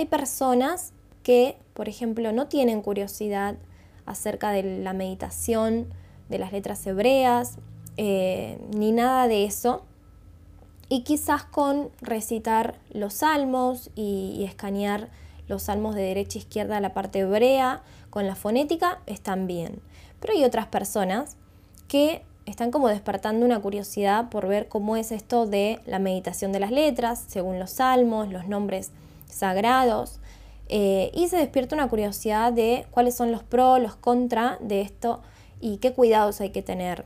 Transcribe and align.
Hay 0.00 0.06
personas 0.06 0.94
que, 1.22 1.58
por 1.74 1.90
ejemplo, 1.90 2.32
no 2.32 2.46
tienen 2.46 2.80
curiosidad 2.80 3.56
acerca 4.06 4.50
de 4.50 4.62
la 4.62 4.94
meditación, 4.94 5.92
de 6.30 6.38
las 6.38 6.52
letras 6.52 6.86
hebreas, 6.86 7.58
eh, 7.98 8.58
ni 8.74 8.92
nada 8.92 9.28
de 9.28 9.44
eso. 9.44 9.84
Y 10.88 11.02
quizás 11.02 11.44
con 11.44 11.90
recitar 12.00 12.78
los 12.88 13.12
salmos 13.12 13.90
y, 13.94 14.42
escanear 14.42 15.10
los 15.48 15.64
salmos 15.64 15.94
de 15.94 16.00
derecha 16.00 16.38
a 16.38 16.40
izquierda 16.40 16.80
la 16.80 16.94
parte 16.94 17.18
hebrea 17.18 17.82
con 18.08 18.26
la 18.26 18.36
fonética 18.36 19.02
están 19.04 19.46
bien. 19.46 19.82
Pero 20.18 20.32
hay 20.32 20.44
otras 20.44 20.68
personas 20.68 21.36
que 21.88 22.22
están 22.46 22.70
como 22.70 22.88
despertando 22.88 23.44
una 23.44 23.60
curiosidad 23.60 24.30
por 24.30 24.48
ver 24.48 24.66
cómo 24.68 24.96
es 24.96 25.12
esto 25.12 25.44
de 25.44 25.78
la 25.84 25.98
meditación 25.98 26.52
de 26.52 26.60
las 26.60 26.70
letras, 26.70 27.22
según 27.28 27.58
los 27.58 27.72
salmos, 27.72 28.32
los 28.32 28.48
nombres 28.48 28.92
sagrados, 29.32 30.20
eh, 30.68 31.10
y 31.14 31.26
se 31.28 31.36
despierta 31.36 31.74
una 31.74 31.88
curiosidad 31.88 32.52
de 32.52 32.86
cuáles 32.92 33.16
son 33.16 33.32
los 33.32 33.42
pros, 33.42 33.80
los 33.80 33.96
contra 33.96 34.56
de 34.60 34.82
esto 34.82 35.20
y 35.60 35.78
qué 35.78 35.92
cuidados 35.92 36.40
hay 36.40 36.50
que 36.50 36.62
tener, 36.62 37.04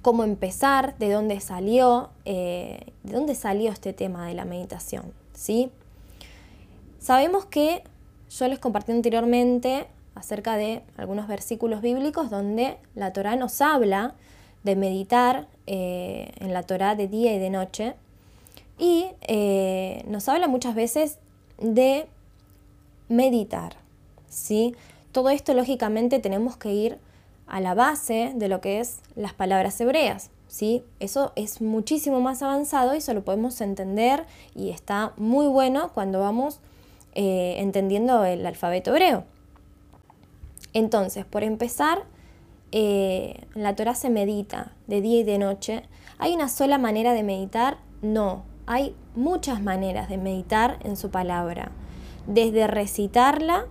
cómo 0.00 0.24
empezar, 0.24 0.96
de 0.98 1.12
dónde 1.12 1.38
salió, 1.40 2.08
eh, 2.24 2.80
de 3.02 3.12
dónde 3.12 3.34
salió 3.34 3.70
este 3.70 3.92
tema 3.92 4.26
de 4.26 4.34
la 4.34 4.46
meditación, 4.46 5.12
¿sí? 5.34 5.70
Sabemos 6.98 7.44
que 7.44 7.84
yo 8.30 8.48
les 8.48 8.58
compartí 8.58 8.92
anteriormente 8.92 9.86
acerca 10.14 10.56
de 10.56 10.82
algunos 10.96 11.28
versículos 11.28 11.82
bíblicos 11.82 12.30
donde 12.30 12.78
la 12.94 13.12
Torah 13.12 13.36
nos 13.36 13.60
habla 13.60 14.14
de 14.64 14.76
meditar 14.76 15.46
eh, 15.66 16.32
en 16.38 16.54
la 16.54 16.62
Torah 16.62 16.94
de 16.94 17.08
día 17.08 17.34
y 17.34 17.38
de 17.38 17.50
noche 17.50 17.94
y 18.78 19.06
nos 20.06 20.28
habla 20.28 20.48
muchas 20.48 20.74
veces 20.74 21.18
de 21.58 22.06
meditar. 23.08 23.76
¿sí? 24.28 24.74
Todo 25.12 25.30
esto 25.30 25.54
lógicamente 25.54 26.18
tenemos 26.18 26.56
que 26.56 26.72
ir 26.72 26.98
a 27.46 27.60
la 27.60 27.74
base 27.74 28.32
de 28.34 28.48
lo 28.48 28.60
que 28.60 28.80
es 28.80 29.00
las 29.14 29.34
palabras 29.34 29.80
hebreas. 29.80 30.30
¿sí? 30.48 30.84
Eso 31.00 31.32
es 31.36 31.60
muchísimo 31.60 32.20
más 32.20 32.42
avanzado 32.42 32.94
y 32.94 32.98
eso 32.98 33.14
lo 33.14 33.22
podemos 33.22 33.60
entender 33.60 34.26
y 34.54 34.70
está 34.70 35.12
muy 35.16 35.46
bueno 35.46 35.92
cuando 35.92 36.20
vamos 36.20 36.60
eh, 37.14 37.56
entendiendo 37.58 38.24
el 38.24 38.44
alfabeto 38.46 38.90
hebreo. 38.90 39.24
Entonces, 40.72 41.26
por 41.26 41.42
empezar, 41.42 42.04
eh, 42.72 43.44
la 43.54 43.76
Torah 43.76 43.94
se 43.94 44.08
medita 44.08 44.72
de 44.86 45.02
día 45.02 45.20
y 45.20 45.24
de 45.24 45.36
noche. 45.36 45.82
¿Hay 46.18 46.34
una 46.34 46.48
sola 46.48 46.78
manera 46.78 47.12
de 47.12 47.22
meditar? 47.22 47.76
No, 48.00 48.44
hay 48.66 48.94
muchas 49.14 49.62
maneras 49.62 50.08
de 50.08 50.18
meditar 50.18 50.78
en 50.84 50.96
su 50.96 51.10
palabra 51.10 51.72
desde 52.26 52.66
recitarla, 52.66 53.66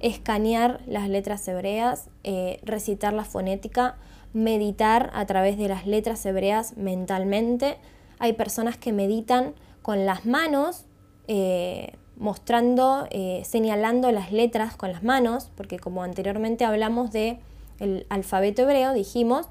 escanear 0.00 0.80
las 0.86 1.08
letras 1.08 1.46
hebreas, 1.48 2.08
eh, 2.22 2.60
recitar 2.62 3.12
la 3.12 3.24
fonética, 3.24 3.96
meditar 4.32 5.10
a 5.14 5.24
través 5.26 5.56
de 5.56 5.68
las 5.68 5.86
letras 5.86 6.24
hebreas 6.26 6.76
mentalmente. 6.76 7.78
Hay 8.18 8.34
personas 8.34 8.76
que 8.76 8.92
meditan 8.92 9.54
con 9.82 10.06
las 10.06 10.26
manos, 10.26 10.84
eh, 11.28 11.92
mostrando, 12.16 13.06
eh, 13.10 13.42
señalando 13.44 14.12
las 14.12 14.32
letras 14.32 14.76
con 14.76 14.92
las 14.92 15.02
manos, 15.02 15.50
porque 15.56 15.78
como 15.78 16.02
anteriormente 16.02 16.64
hablamos 16.64 17.10
de 17.10 17.38
el 17.80 18.06
alfabeto 18.08 18.62
hebreo, 18.62 18.92
dijimos 18.92 19.48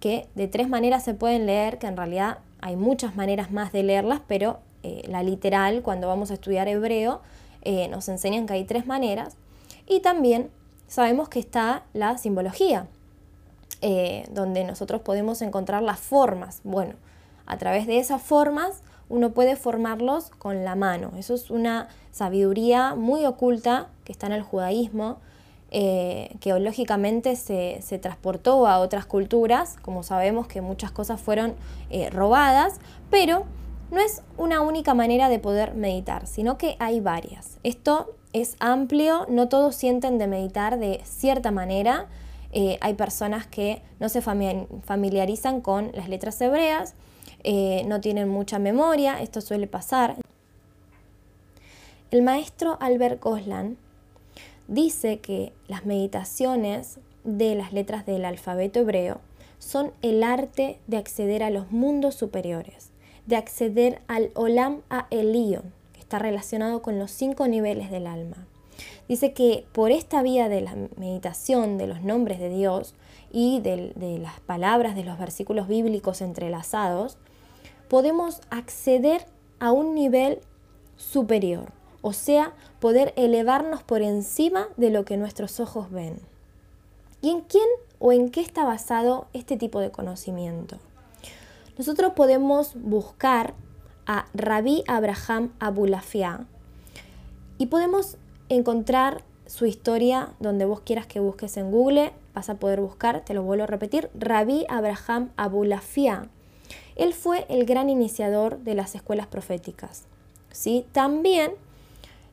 que 0.00 0.26
de 0.34 0.48
tres 0.48 0.68
maneras 0.68 1.04
se 1.04 1.14
pueden 1.14 1.46
leer, 1.46 1.78
que 1.78 1.86
en 1.86 1.96
realidad 1.96 2.38
hay 2.60 2.76
muchas 2.76 3.16
maneras 3.16 3.50
más 3.50 3.72
de 3.72 3.82
leerlas, 3.82 4.20
pero 4.26 4.60
la 5.06 5.22
literal, 5.22 5.82
cuando 5.82 6.06
vamos 6.08 6.30
a 6.30 6.34
estudiar 6.34 6.66
hebreo, 6.66 7.20
eh, 7.62 7.88
nos 7.88 8.08
enseñan 8.08 8.46
que 8.46 8.54
hay 8.54 8.64
tres 8.64 8.86
maneras 8.86 9.36
y 9.86 10.00
también 10.00 10.50
sabemos 10.86 11.28
que 11.28 11.40
está 11.40 11.82
la 11.92 12.16
simbología, 12.16 12.86
eh, 13.80 14.26
donde 14.30 14.64
nosotros 14.64 15.02
podemos 15.02 15.42
encontrar 15.42 15.82
las 15.82 15.98
formas. 15.98 16.60
Bueno, 16.64 16.94
a 17.46 17.58
través 17.58 17.86
de 17.86 17.98
esas 17.98 18.22
formas 18.22 18.82
uno 19.08 19.30
puede 19.30 19.56
formarlos 19.56 20.30
con 20.38 20.64
la 20.64 20.76
mano. 20.76 21.12
Eso 21.16 21.34
es 21.34 21.50
una 21.50 21.88
sabiduría 22.12 22.94
muy 22.94 23.26
oculta 23.26 23.88
que 24.04 24.12
está 24.12 24.26
en 24.26 24.32
el 24.32 24.42
judaísmo, 24.42 25.18
eh, 25.70 26.36
que 26.40 26.58
lógicamente 26.58 27.36
se, 27.36 27.80
se, 27.82 27.98
transportó 27.98 28.66
a 28.66 28.78
otras 28.78 29.06
culturas, 29.06 29.76
como 29.82 30.02
sabemos 30.02 30.46
que 30.46 30.60
muchas 30.60 30.90
cosas 30.90 31.20
fueron 31.20 31.54
robadas, 32.12 32.80
pero 33.10 33.44
no 33.90 34.00
es 34.00 34.22
una 34.36 34.60
única 34.60 34.94
manera 34.94 35.28
de 35.28 35.38
poder 35.38 35.74
meditar, 35.74 36.26
sino 36.26 36.58
que 36.58 36.76
hay 36.78 37.00
varias. 37.00 37.58
Esto 37.62 38.14
es 38.32 38.56
amplio, 38.60 39.26
no 39.28 39.48
todos 39.48 39.74
sienten 39.74 40.18
de 40.18 40.26
meditar 40.26 40.78
de 40.78 41.00
cierta 41.04 41.50
manera. 41.50 42.06
Eh, 42.52 42.78
hay 42.80 42.94
personas 42.94 43.46
que 43.46 43.82
no 44.00 44.08
se 44.08 44.22
familiarizan 44.22 45.60
con 45.60 45.90
las 45.94 46.08
letras 46.08 46.40
hebreas, 46.40 46.94
eh, 47.44 47.84
no 47.86 48.00
tienen 48.00 48.28
mucha 48.28 48.58
memoria, 48.58 49.20
esto 49.20 49.40
suele 49.40 49.66
pasar. 49.66 50.16
El 52.10 52.22
maestro 52.22 52.78
Albert 52.80 53.22
Goslan 53.22 53.76
dice 54.68 55.18
que 55.18 55.52
las 55.66 55.84
meditaciones 55.84 57.00
de 57.24 57.56
las 57.56 57.72
letras 57.72 58.06
del 58.06 58.24
alfabeto 58.24 58.80
hebreo 58.80 59.20
son 59.58 59.92
el 60.02 60.22
arte 60.22 60.78
de 60.86 60.98
acceder 60.98 61.42
a 61.42 61.50
los 61.50 61.72
mundos 61.72 62.14
superiores 62.14 62.92
de 63.28 63.36
acceder 63.36 64.00
al 64.08 64.30
Olam 64.34 64.80
a 64.88 65.06
Elion, 65.10 65.74
que 65.92 66.00
está 66.00 66.18
relacionado 66.18 66.80
con 66.80 66.98
los 66.98 67.10
cinco 67.10 67.46
niveles 67.46 67.90
del 67.90 68.06
alma. 68.06 68.46
Dice 69.06 69.34
que 69.34 69.66
por 69.72 69.90
esta 69.90 70.22
vía 70.22 70.48
de 70.48 70.62
la 70.62 70.74
meditación 70.96 71.76
de 71.76 71.86
los 71.86 72.00
nombres 72.00 72.38
de 72.38 72.48
Dios 72.48 72.94
y 73.30 73.60
de, 73.60 73.92
de 73.96 74.18
las 74.18 74.40
palabras 74.40 74.96
de 74.96 75.04
los 75.04 75.18
versículos 75.18 75.68
bíblicos 75.68 76.22
entrelazados, 76.22 77.18
podemos 77.88 78.40
acceder 78.48 79.26
a 79.60 79.72
un 79.72 79.94
nivel 79.94 80.40
superior, 80.96 81.70
o 82.02 82.12
sea, 82.12 82.54
poder 82.80 83.12
elevarnos 83.16 83.82
por 83.82 84.02
encima 84.02 84.68
de 84.76 84.90
lo 84.90 85.04
que 85.04 85.16
nuestros 85.16 85.60
ojos 85.60 85.90
ven. 85.90 86.20
¿Y 87.20 87.30
en 87.30 87.40
quién 87.40 87.66
o 87.98 88.12
en 88.12 88.30
qué 88.30 88.40
está 88.40 88.64
basado 88.64 89.26
este 89.32 89.56
tipo 89.56 89.80
de 89.80 89.90
conocimiento? 89.90 90.78
nosotros 91.78 92.12
podemos 92.14 92.72
buscar 92.74 93.54
a 94.04 94.26
Rabbi 94.34 94.82
Abraham 94.88 95.52
Abulafia 95.60 96.44
y 97.56 97.66
podemos 97.66 98.16
encontrar 98.48 99.22
su 99.46 99.64
historia 99.64 100.30
donde 100.40 100.64
vos 100.64 100.80
quieras 100.80 101.06
que 101.06 101.20
busques 101.20 101.56
en 101.56 101.70
Google, 101.70 102.12
vas 102.34 102.50
a 102.50 102.56
poder 102.56 102.80
buscar, 102.80 103.24
te 103.24 103.32
lo 103.32 103.44
vuelvo 103.44 103.64
a 103.64 103.68
repetir, 103.68 104.10
Rabbi 104.18 104.66
Abraham 104.68 105.30
Abulafia. 105.36 106.28
Él 106.96 107.14
fue 107.14 107.46
el 107.48 107.64
gran 107.64 107.88
iniciador 107.88 108.58
de 108.58 108.74
las 108.74 108.96
escuelas 108.96 109.28
proféticas. 109.28 110.04
¿sí? 110.50 110.84
También 110.90 111.52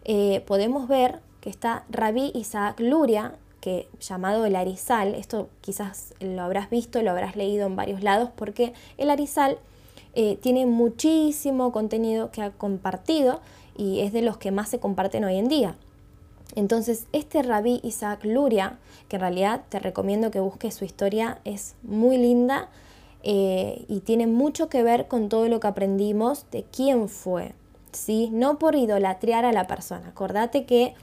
eh, 0.06 0.44
podemos 0.48 0.88
ver 0.88 1.20
que 1.42 1.50
está 1.50 1.84
Rabbi 1.90 2.32
Isaac 2.34 2.80
Luria, 2.80 3.36
llamado 4.00 4.46
el 4.46 4.56
Arizal, 4.56 5.16
esto 5.16 5.50
quizás 5.62 6.14
lo 6.20 6.42
habrás 6.42 6.70
visto, 6.70 7.02
lo 7.02 7.12
habrás 7.12 7.36
leído 7.36 7.66
en 7.66 7.76
varios 7.76 8.04
lados, 8.04 8.30
porque 8.36 8.74
el 8.98 9.10
Arizal 9.10 9.58
eh, 10.14 10.38
tiene 10.42 10.66
muchísimo 10.66 11.72
contenido 11.72 12.32
que 12.32 12.42
ha 12.42 12.52
compartido 12.52 13.42
y 13.78 14.02
es 14.02 14.14
de 14.14 14.22
los 14.22 14.38
que 14.38 14.52
más 14.52 14.70
se 14.70 14.80
comparten 14.80 15.24
hoy 15.24 15.38
en 15.38 15.48
día. 15.48 15.76
Entonces, 16.56 17.08
este 17.12 17.42
rabí 17.42 17.80
Isaac 17.84 18.24
Luria, 18.24 18.78
que 19.10 19.18
en 19.18 19.22
realidad 19.22 19.64
te 19.70 19.80
recomiendo 19.80 20.32
que 20.32 20.40
busques 20.40 20.76
su 20.76 20.86
historia, 20.86 21.40
es 21.44 21.76
muy 21.82 22.18
linda 22.18 22.70
eh, 23.24 23.84
y 23.90 24.02
tiene 24.02 24.28
mucho 24.28 24.70
que 24.70 24.84
ver 24.84 25.08
con 25.08 25.28
todo 25.28 25.50
lo 25.50 25.60
que 25.60 25.68
aprendimos 25.68 26.46
de 26.52 26.64
quién 26.64 27.10
fue, 27.10 27.54
¿sí? 27.96 28.30
No 28.32 28.60
por 28.60 28.76
idolatrear 28.76 29.46
a 29.46 29.52
la 29.52 29.68
persona. 29.68 30.10
Acordate 30.10 30.66
que 30.66 30.94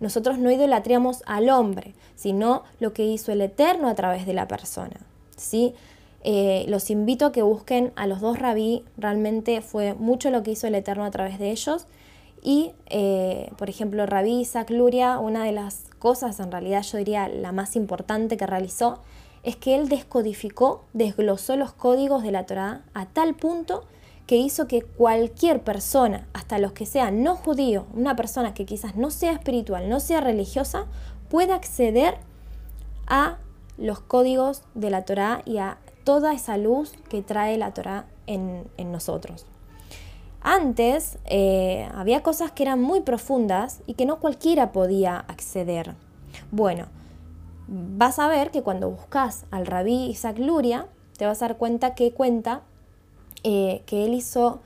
nosotros 0.00 0.38
no 0.38 0.50
idolatriamos 0.50 1.22
al 1.26 1.50
hombre, 1.50 1.94
sino 2.14 2.62
lo 2.80 2.92
que 2.92 3.04
hizo 3.04 3.32
el 3.32 3.40
Eterno 3.40 3.88
a 3.88 3.94
través 3.94 4.26
de 4.26 4.34
la 4.34 4.48
persona. 4.48 4.96
¿sí? 5.36 5.74
Eh, 6.22 6.64
los 6.68 6.90
invito 6.90 7.26
a 7.26 7.32
que 7.32 7.42
busquen 7.42 7.92
a 7.96 8.06
los 8.06 8.20
dos 8.20 8.38
rabí, 8.38 8.84
realmente 8.96 9.60
fue 9.60 9.94
mucho 9.94 10.30
lo 10.30 10.42
que 10.42 10.52
hizo 10.52 10.66
el 10.66 10.74
Eterno 10.74 11.04
a 11.04 11.10
través 11.10 11.38
de 11.38 11.50
ellos. 11.50 11.86
Y, 12.42 12.72
eh, 12.90 13.50
por 13.58 13.68
ejemplo, 13.68 14.06
Rabí 14.06 14.40
Isaac 14.40 14.70
Luria, 14.70 15.18
una 15.18 15.44
de 15.44 15.52
las 15.52 15.86
cosas, 15.98 16.38
en 16.38 16.52
realidad 16.52 16.82
yo 16.82 16.98
diría 16.98 17.28
la 17.28 17.50
más 17.50 17.74
importante 17.74 18.36
que 18.36 18.46
realizó, 18.46 19.00
es 19.42 19.56
que 19.56 19.74
él 19.74 19.88
descodificó, 19.88 20.84
desglosó 20.92 21.56
los 21.56 21.72
códigos 21.72 22.22
de 22.22 22.32
la 22.32 22.46
Torá 22.46 22.82
a 22.94 23.06
tal 23.06 23.34
punto 23.34 23.84
que 24.26 24.36
hizo 24.36 24.66
que 24.66 24.82
cualquier 24.82 25.62
persona, 25.62 26.26
hasta 26.32 26.58
los 26.58 26.72
que 26.72 26.84
sean 26.84 27.22
no 27.22 27.36
judíos, 27.36 27.84
una 27.94 28.16
persona 28.16 28.54
que 28.54 28.66
quizás 28.66 28.96
no 28.96 29.10
sea 29.10 29.32
espiritual, 29.32 29.88
no 29.88 30.00
sea 30.00 30.20
religiosa, 30.20 30.86
pueda 31.28 31.54
acceder 31.54 32.18
a 33.06 33.38
los 33.78 34.00
códigos 34.00 34.62
de 34.74 34.90
la 34.90 35.04
Torá 35.04 35.42
y 35.44 35.58
a 35.58 35.78
toda 36.04 36.32
esa 36.32 36.56
luz 36.56 36.92
que 37.08 37.22
trae 37.22 37.56
la 37.56 37.72
Torá 37.72 38.06
en, 38.26 38.68
nosotros. 38.78 39.46
Antes 40.40 41.18
eh, 41.26 41.88
había 41.94 42.22
cosas 42.22 42.52
que 42.52 42.62
eran 42.62 42.80
muy 42.80 43.00
profundas 43.00 43.82
y 43.86 43.94
que 43.94 44.06
no 44.06 44.18
cualquiera 44.18 44.72
podía 44.72 45.18
acceder. 45.18 45.94
Bueno, 46.50 46.86
vas 47.68 48.18
a 48.18 48.28
ver 48.28 48.50
que 48.50 48.62
cuando 48.62 48.90
buscas 48.90 49.44
al 49.50 49.66
rabí 49.66 50.06
Isaac 50.06 50.38
Luria, 50.38 50.86
te 51.16 51.26
vas 51.26 51.42
a 51.42 51.48
dar 51.48 51.58
cuenta 51.58 51.94
que 51.94 52.12
cuenta 52.12 52.62
eh, 53.44 53.82
que 53.86 54.04
él 54.04 54.14
hizo, 54.14 54.60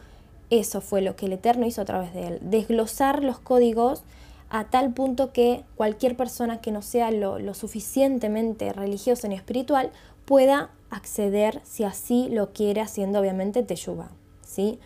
eso 0.51 0.81
fue 0.81 1.03
lo 1.03 1.17
que 1.17 1.27
el 1.27 1.35
Eterno 1.35 1.67
hizo 1.67 1.83
a 1.83 1.85
través 1.85 2.15
de 2.15 2.27
él, 2.27 2.39
desglosar 2.43 3.23
los 3.23 3.39
códigos 3.39 4.03
a 4.51 4.65
tal 4.65 4.93
punto 4.93 5.33
que 5.33 5.63
cualquier 5.77 6.17
persona 6.17 6.61
que 6.61 6.73
no 6.73 6.83
sea 6.83 7.11
lo, 7.11 7.55
suficientemente 7.55 8.73
religiosa 8.73 9.29
ni 9.29 9.37
espiritual 9.37 9.91
pueda 10.25 10.71
acceder, 10.91 11.61
si 11.65 11.85
así 11.85 12.29
lo 12.31 12.53
quiere, 12.53 12.81
haciendo 12.81 13.21
obviamente 13.21 13.63
teyuba. 13.63 14.11
¿sí? 14.45 14.81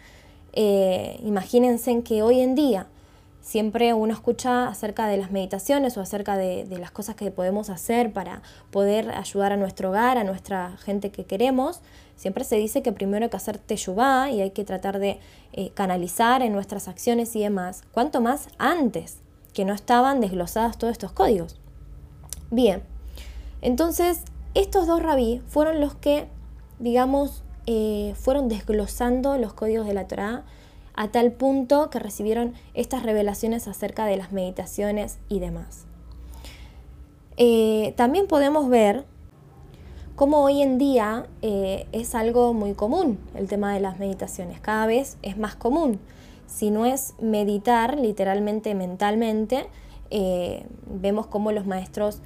Eh, 0.52 1.18
imagínense 1.24 1.90
en 1.90 2.02
que 2.02 2.22
hoy 2.22 2.40
en 2.40 2.54
día 2.54 2.86
siempre 3.44 3.92
uno 3.92 4.12
escucha 4.12 4.68
acerca 4.68 5.06
de 5.06 5.18
las 5.18 5.30
meditaciones 5.30 5.96
o 5.96 6.00
acerca 6.00 6.36
de, 6.36 6.66
las 6.78 6.90
cosas 6.90 7.14
que 7.14 7.30
podemos 7.30 7.68
hacer 7.68 8.12
para 8.12 8.42
poder 8.70 9.10
ayudar 9.10 9.52
a 9.52 9.56
nuestro 9.56 9.90
hogar, 9.90 10.16
a 10.16 10.24
nuestra 10.24 10.76
gente 10.78 11.10
que 11.10 11.24
queremos. 11.24 11.80
Siempre 12.16 12.44
se 12.44 12.56
dice 12.56 12.82
que 12.82 12.92
primero 12.92 13.24
hay 13.24 13.30
que 13.30 13.36
hacer 13.36 13.58
teyubá 13.58 14.30
y 14.30 14.40
hay 14.40 14.50
que 14.50 14.64
tratar 14.64 14.98
de 14.98 15.18
eh, 15.52 15.70
canalizar 15.74 16.42
en 16.42 16.52
nuestras 16.52 16.88
acciones 16.88 17.34
y 17.36 17.40
demás. 17.40 17.82
¿Cuánto 17.92 18.20
más 18.20 18.48
antes 18.58 19.18
que 19.52 19.64
no 19.64 19.74
estaban 19.74 20.20
desglosados 20.20 20.78
todos 20.78 20.92
estos 20.92 21.12
códigos? 21.12 21.56
Bien, 22.50 22.82
entonces 23.62 24.22
estos 24.54 24.86
dos 24.86 25.02
rabí 25.02 25.42
fueron 25.48 25.80
los 25.80 25.94
que, 25.94 26.28
digamos, 26.78 27.42
eh, 27.66 28.14
fueron 28.16 28.48
desglosando 28.48 29.38
los 29.38 29.54
códigos 29.54 29.86
de 29.86 29.94
la 29.94 30.06
Torá 30.06 30.44
a 30.94 31.08
tal 31.08 31.32
punto 31.32 31.90
que 31.90 31.98
recibieron 31.98 32.54
estas 32.74 33.02
revelaciones 33.02 33.66
acerca 33.66 34.06
de 34.06 34.16
las 34.16 34.32
meditaciones 34.32 35.18
y 35.28 35.40
demás. 35.40 35.86
Eh, 37.36 37.94
también 37.96 38.28
podemos 38.28 38.68
ver 38.68 39.04
cómo 40.16 40.42
hoy 40.42 40.62
en 40.62 40.78
día 40.78 41.26
eh, 41.42 41.86
es 41.92 42.14
algo 42.14 42.52
muy 42.52 42.74
común 42.74 43.18
el 43.34 43.48
tema 43.48 43.72
de 43.74 43.80
las 43.80 43.98
meditaciones, 43.98 44.60
cada 44.60 44.86
vez 44.86 45.16
es 45.22 45.36
más 45.36 45.54
común. 45.56 46.00
Si 46.46 46.70
no 46.70 46.86
es 46.86 47.14
meditar 47.20 47.98
literalmente 47.98 48.74
mentalmente, 48.74 49.66
eh, 50.10 50.66
vemos 50.86 51.26
cómo 51.26 51.52
los 51.52 51.66
maestros 51.66 52.20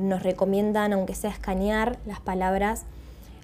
nos 0.00 0.24
recomiendan, 0.24 0.92
aunque 0.92 1.14
sea 1.14 1.30
escanear 1.30 2.00
las 2.04 2.18
palabras 2.18 2.84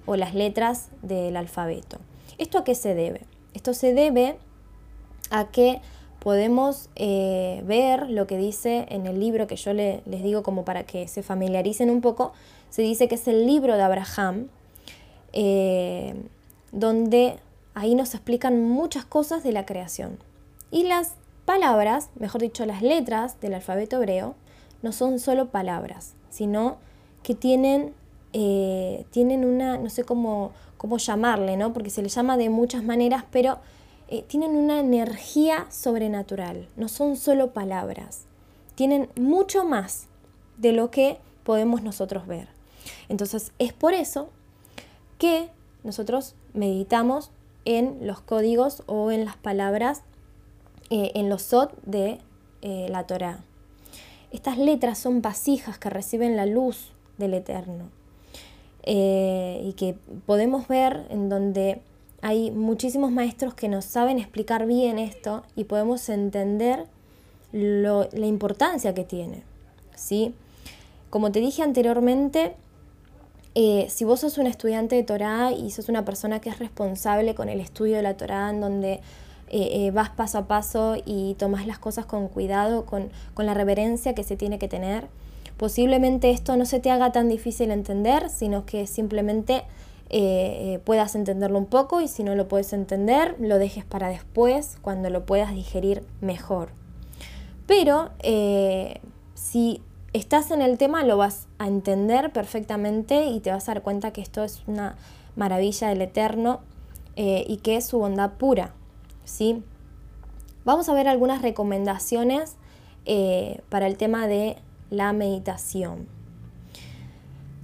o 0.05 0.17
las 0.17 0.35
letras 0.35 0.89
del 1.01 1.37
alfabeto. 1.37 1.97
¿Esto 2.37 2.57
a 2.57 2.63
qué 2.65 2.75
se 2.75 2.93
debe? 2.93 3.21
Esto 3.53 3.73
se 3.73 3.93
debe 3.93 4.37
a 5.29 5.45
que 5.49 5.81
podemos 6.21 6.87
eh, 6.95 7.63
ver 7.65 8.07
lo 8.11 8.27
que 8.27 8.37
dice 8.37 8.85
en 8.89 9.07
el 9.07 9.19
libro 9.19 9.47
que 9.47 9.55
yo 9.55 9.73
les 9.73 10.03
digo 10.05 10.43
como 10.43 10.63
para 10.63 10.83
que 10.83 11.07
se 11.07 11.23
familiaricen 11.23 11.89
un 11.89 11.99
poco, 11.99 12.31
se 12.69 12.83
dice 12.83 13.07
que 13.07 13.15
es 13.15 13.27
el 13.27 13.47
libro 13.47 13.75
de 13.75 13.81
Abraham, 13.81 14.47
eh, 15.33 16.13
donde 16.71 17.37
ahí 17.73 17.95
nos 17.95 18.13
explican 18.13 18.63
muchas 18.69 19.03
cosas 19.03 19.43
de 19.43 19.51
la 19.51 19.65
creación. 19.65 20.19
Y 20.69 20.83
las 20.83 21.15
palabras, 21.45 22.09
mejor 22.19 22.41
dicho, 22.41 22.67
las 22.67 22.83
letras 22.83 23.41
del 23.41 23.55
alfabeto 23.55 23.97
hebreo, 23.97 24.35
no 24.83 24.91
son 24.91 25.17
solo 25.17 25.47
palabras, 25.47 26.13
sino 26.29 26.77
que 27.23 27.33
tienen, 27.33 27.95
eh, 28.33 29.05
tienen 29.09 29.43
una, 29.43 29.79
no 29.79 29.89
sé 29.89 30.03
cómo, 30.03 30.51
cómo 30.77 30.99
llamarle, 30.99 31.57
¿no? 31.57 31.73
Porque 31.73 31.89
se 31.89 32.03
le 32.03 32.09
llama 32.09 32.37
de 32.37 32.49
muchas 32.49 32.83
maneras, 32.83 33.25
pero 33.31 33.57
eh, 34.13 34.25
tienen 34.27 34.57
una 34.57 34.81
energía 34.81 35.67
sobrenatural, 35.71 36.67
no 36.75 36.89
son 36.89 37.15
solo 37.15 37.53
palabras, 37.53 38.25
tienen 38.75 39.07
mucho 39.15 39.63
más 39.63 40.07
de 40.57 40.73
lo 40.73 40.91
que 40.91 41.17
podemos 41.45 41.81
nosotros 41.81 42.27
ver. 42.27 42.49
Entonces 43.07 43.53
es 43.57 43.71
por 43.71 43.93
eso 43.93 44.27
que 45.17 45.49
nosotros 45.85 46.35
meditamos 46.53 47.31
en 47.63 48.05
los 48.05 48.19
códigos 48.19 48.83
o 48.85 49.11
en 49.11 49.23
las 49.23 49.37
palabras, 49.37 50.01
eh, 50.89 51.11
en 51.15 51.29
los 51.29 51.43
sot 51.43 51.81
de 51.83 52.19
eh, 52.63 52.87
la 52.89 53.07
Torah. 53.07 53.45
Estas 54.31 54.57
letras 54.57 54.97
son 54.97 55.21
vasijas 55.21 55.79
que 55.79 55.89
reciben 55.89 56.35
la 56.35 56.45
luz 56.45 56.91
del 57.17 57.33
Eterno. 57.33 57.89
Y 58.83 59.73
que 59.77 59.95
podemos 60.25 60.67
ver 60.67 61.05
en 61.11 61.29
donde 61.29 61.81
hay 62.21 62.51
muchísimos 62.51 63.11
maestros 63.11 63.53
que 63.53 63.67
nos 63.67 63.85
saben 63.85 64.19
explicar 64.19 64.65
bien 64.65 64.99
esto 64.99 65.43
y 65.55 65.65
podemos 65.65 66.07
entender 66.09 66.85
la 67.51 68.25
importancia 68.25 68.93
que 68.93 69.03
tiene. 69.03 69.43
¿sí? 69.95 70.33
Como 71.09 71.31
te 71.31 71.39
dije 71.39 71.63
anteriormente, 71.63 72.55
eh, 73.55 73.87
si 73.89 74.05
vos 74.05 74.21
sos 74.21 74.37
un 74.37 74.47
estudiante 74.47 74.95
de 74.95 75.03
Torah 75.03 75.51
y 75.51 75.71
sos 75.71 75.89
una 75.89 76.05
persona 76.05 76.39
que 76.39 76.49
es 76.49 76.59
responsable 76.59 77.35
con 77.35 77.49
el 77.49 77.59
estudio 77.59 77.97
de 77.97 78.03
la 78.03 78.15
Torah, 78.15 78.49
en 78.49 78.61
donde 78.61 79.01
eh, 79.49 79.91
vas 79.91 80.09
paso 80.11 80.37
a 80.37 80.47
paso 80.47 80.95
y 81.05 81.35
tomas 81.35 81.67
las 81.67 81.79
cosas 81.79 82.05
con 82.05 82.29
cuidado, 82.29 82.85
con, 82.85 83.09
con 83.33 83.45
la 83.45 83.53
reverencia 83.53 84.15
que 84.15 84.23
se 84.23 84.37
tiene 84.37 84.59
que 84.59 84.69
tener, 84.69 85.07
Posiblemente 85.61 86.31
esto 86.31 86.57
no 86.57 86.65
se 86.65 86.79
te 86.79 86.89
haga 86.89 87.11
tan 87.11 87.29
difícil 87.29 87.69
entender, 87.69 88.31
sino 88.31 88.65
que 88.65 88.87
simplemente 88.87 89.61
eh, 90.13 90.73
eh, 90.73 90.79
puedas 90.83 91.15
entenderlo 91.15 91.57
un 91.57 91.67
poco 91.67 92.01
y 92.01 92.09
si 92.09 92.23
no 92.23 92.35
lo 92.35 92.49
puedes 92.49 92.73
entender, 92.73 93.37
lo 93.39 93.57
dejes 93.57 93.85
para 93.85 94.09
después, 94.09 94.77
cuando 94.81 95.09
lo 95.09 95.25
puedas 95.25 95.55
digerir 95.55 96.03
mejor. 96.19 96.71
Pero 97.65 98.09
eh, 98.19 98.99
si 99.35 99.81
estás 100.11 100.51
en 100.51 100.61
el 100.61 100.77
tema, 100.77 101.05
lo 101.05 101.15
vas 101.15 101.47
a 101.59 101.67
entender 101.67 102.33
perfectamente 102.33 103.27
y 103.27 103.39
te 103.39 103.51
vas 103.51 103.69
a 103.69 103.75
dar 103.75 103.83
cuenta 103.83 104.11
que 104.11 104.19
esto 104.19 104.43
es 104.43 104.61
una 104.67 104.97
maravilla 105.37 105.87
del 105.87 106.01
Eterno 106.01 106.59
y 107.15 107.57
que 107.57 107.77
es 107.77 107.85
su 107.85 107.99
bondad 107.99 108.31
pura. 108.31 108.73
¿sí? 109.23 109.63
Vamos 110.65 110.89
a 110.89 110.93
ver 110.93 111.07
algunas 111.07 111.41
recomendaciones 111.41 112.55
para 113.69 113.87
el 113.87 113.95
tema 113.95 114.27
de 114.27 114.57
la 114.89 115.13
meditación. 115.13 116.07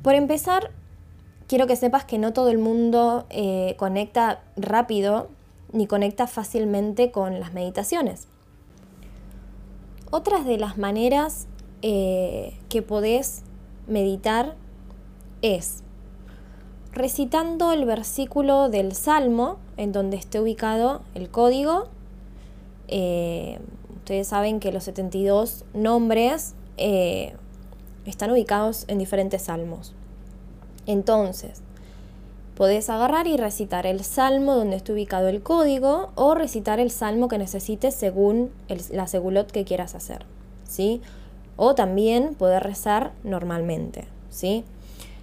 Por 0.04 0.14
empezar, 0.14 0.72
quiero 1.48 1.66
que 1.66 1.76
sepas 1.76 2.06
que 2.06 2.18
no 2.18 2.34
todo 2.34 2.50
el 2.50 2.58
mundo 2.58 3.26
eh, 3.30 3.76
conecta 3.78 4.42
rápido 4.56 5.30
ni 5.72 5.88
conecta 5.88 6.28
fácilmente 6.28 7.12
con 7.12 7.40
las 7.40 7.54
meditaciones. 7.54 8.28
Otras 10.12 10.46
de 10.46 10.58
las 10.58 10.78
maneras 10.78 11.48
eh, 11.82 12.58
que 12.70 12.82
podés 12.82 13.44
meditar 13.88 14.56
es 15.42 15.84
recitando 16.92 17.72
el 17.74 17.86
versículo 17.86 18.70
del 18.70 18.94
Salmo 18.94 19.58
en 19.76 19.92
donde 19.92 20.18
esté 20.18 20.40
ubicado 20.40 21.02
el 21.16 21.30
código. 21.30 21.88
Eh, 22.88 23.60
ustedes 23.96 24.28
saben 24.28 24.60
que 24.60 24.72
los 24.72 24.86
72 24.86 25.66
nombres 25.74 26.56
están 26.78 28.32
ubicados 28.32 28.86
en 28.88 29.00
diferentes 29.00 29.44
salmos. 29.44 29.97
Entonces, 30.88 31.62
podés 32.56 32.90
agarrar 32.90 33.28
y 33.28 33.38
recitar 33.38 33.86
el 33.86 34.04
salmo 34.04 34.56
donde 34.56 34.78
esté 34.78 34.94
ubicado 34.94 35.28
el 35.28 35.44
código 35.44 36.10
o 36.16 36.34
recitar 36.34 36.80
el 36.80 36.90
salmo 36.90 37.28
que 37.28 37.38
necesites 37.38 37.94
según 37.94 38.52
la 38.92 39.06
segulot 39.06 39.52
que 39.52 39.64
quieras 39.64 39.94
hacer. 39.94 40.26
¿sí? 40.68 41.02
O 41.56 41.76
también 41.76 42.34
poder 42.34 42.64
rezar 42.64 43.12
normalmente. 43.24 44.06
¿sí? 44.32 44.64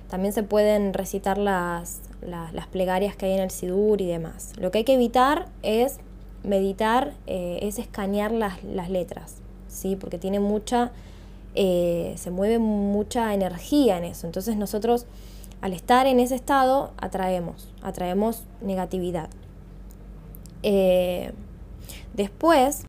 También 0.08 0.32
se 0.32 0.44
pueden 0.44 0.94
recitar 0.94 1.38
las, 1.38 2.00
las, 2.22 2.66
plegarias 2.68 3.16
que 3.16 3.26
hay 3.26 3.32
en 3.32 3.40
el 3.40 3.50
Sidur 3.50 4.00
y 4.00 4.06
demás. 4.06 4.52
Lo 4.58 4.70
que 4.70 4.78
hay 4.78 4.84
que 4.84 4.94
evitar 4.94 5.48
es 5.62 5.96
meditar, 6.44 7.14
eh, 7.26 7.58
es 7.62 7.80
escanear 7.80 8.30
las, 8.30 8.62
las 8.62 8.90
letras, 8.90 9.36
¿sí? 9.66 9.96
porque 9.96 10.18
tiene 10.18 10.38
mucha 10.38 10.92
eh, 11.56 12.14
se 12.16 12.32
mueve 12.32 12.58
mucha 12.58 13.32
energía 13.32 13.98
en 13.98 14.04
eso. 14.04 14.26
Entonces 14.26 14.56
nosotros 14.56 15.06
al 15.64 15.72
estar 15.72 16.06
en 16.06 16.20
ese 16.20 16.34
estado 16.34 16.92
atraemos, 16.98 17.72
atraemos 17.80 18.42
negatividad. 18.60 19.30
Eh, 20.62 21.32
después, 22.12 22.82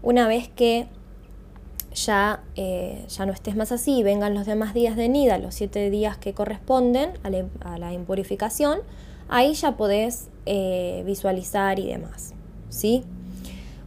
una 0.00 0.28
vez 0.28 0.48
que 0.48 0.86
ya, 1.92 2.44
eh, 2.54 3.04
ya 3.08 3.26
no 3.26 3.32
estés 3.32 3.56
más 3.56 3.72
así, 3.72 4.04
vengan 4.04 4.32
los 4.32 4.46
demás 4.46 4.74
días 4.74 4.94
de 4.94 5.08
Nida, 5.08 5.38
los 5.38 5.56
siete 5.56 5.90
días 5.90 6.16
que 6.16 6.34
corresponden 6.34 7.14
a 7.24 7.78
la, 7.78 7.92
impurificación, 7.92 8.78
ahí 9.28 9.54
ya 9.54 9.76
podés 9.76 10.28
visualizar 11.04 11.80
y 11.80 11.88
demás. 11.88 12.32
¿sí? 12.68 13.02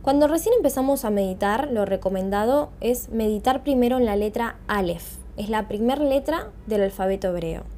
Cuando 0.02 0.28
recién 0.28 0.54
empezamos 0.58 1.06
a 1.06 1.12
meditar, 1.12 1.72
lo 1.72 1.86
recomendado 1.86 2.72
es 2.82 3.08
meditar 3.08 3.64
primero 3.64 3.96
en 3.96 4.06
la 4.06 4.18
letra 4.18 4.58
Aleph. 4.68 5.16
Es 5.38 5.48
la 5.48 5.70
primera 5.70 6.04
letra 6.04 6.52
del 6.66 6.82
alfabeto 6.82 7.30
hebreo. 7.30 7.77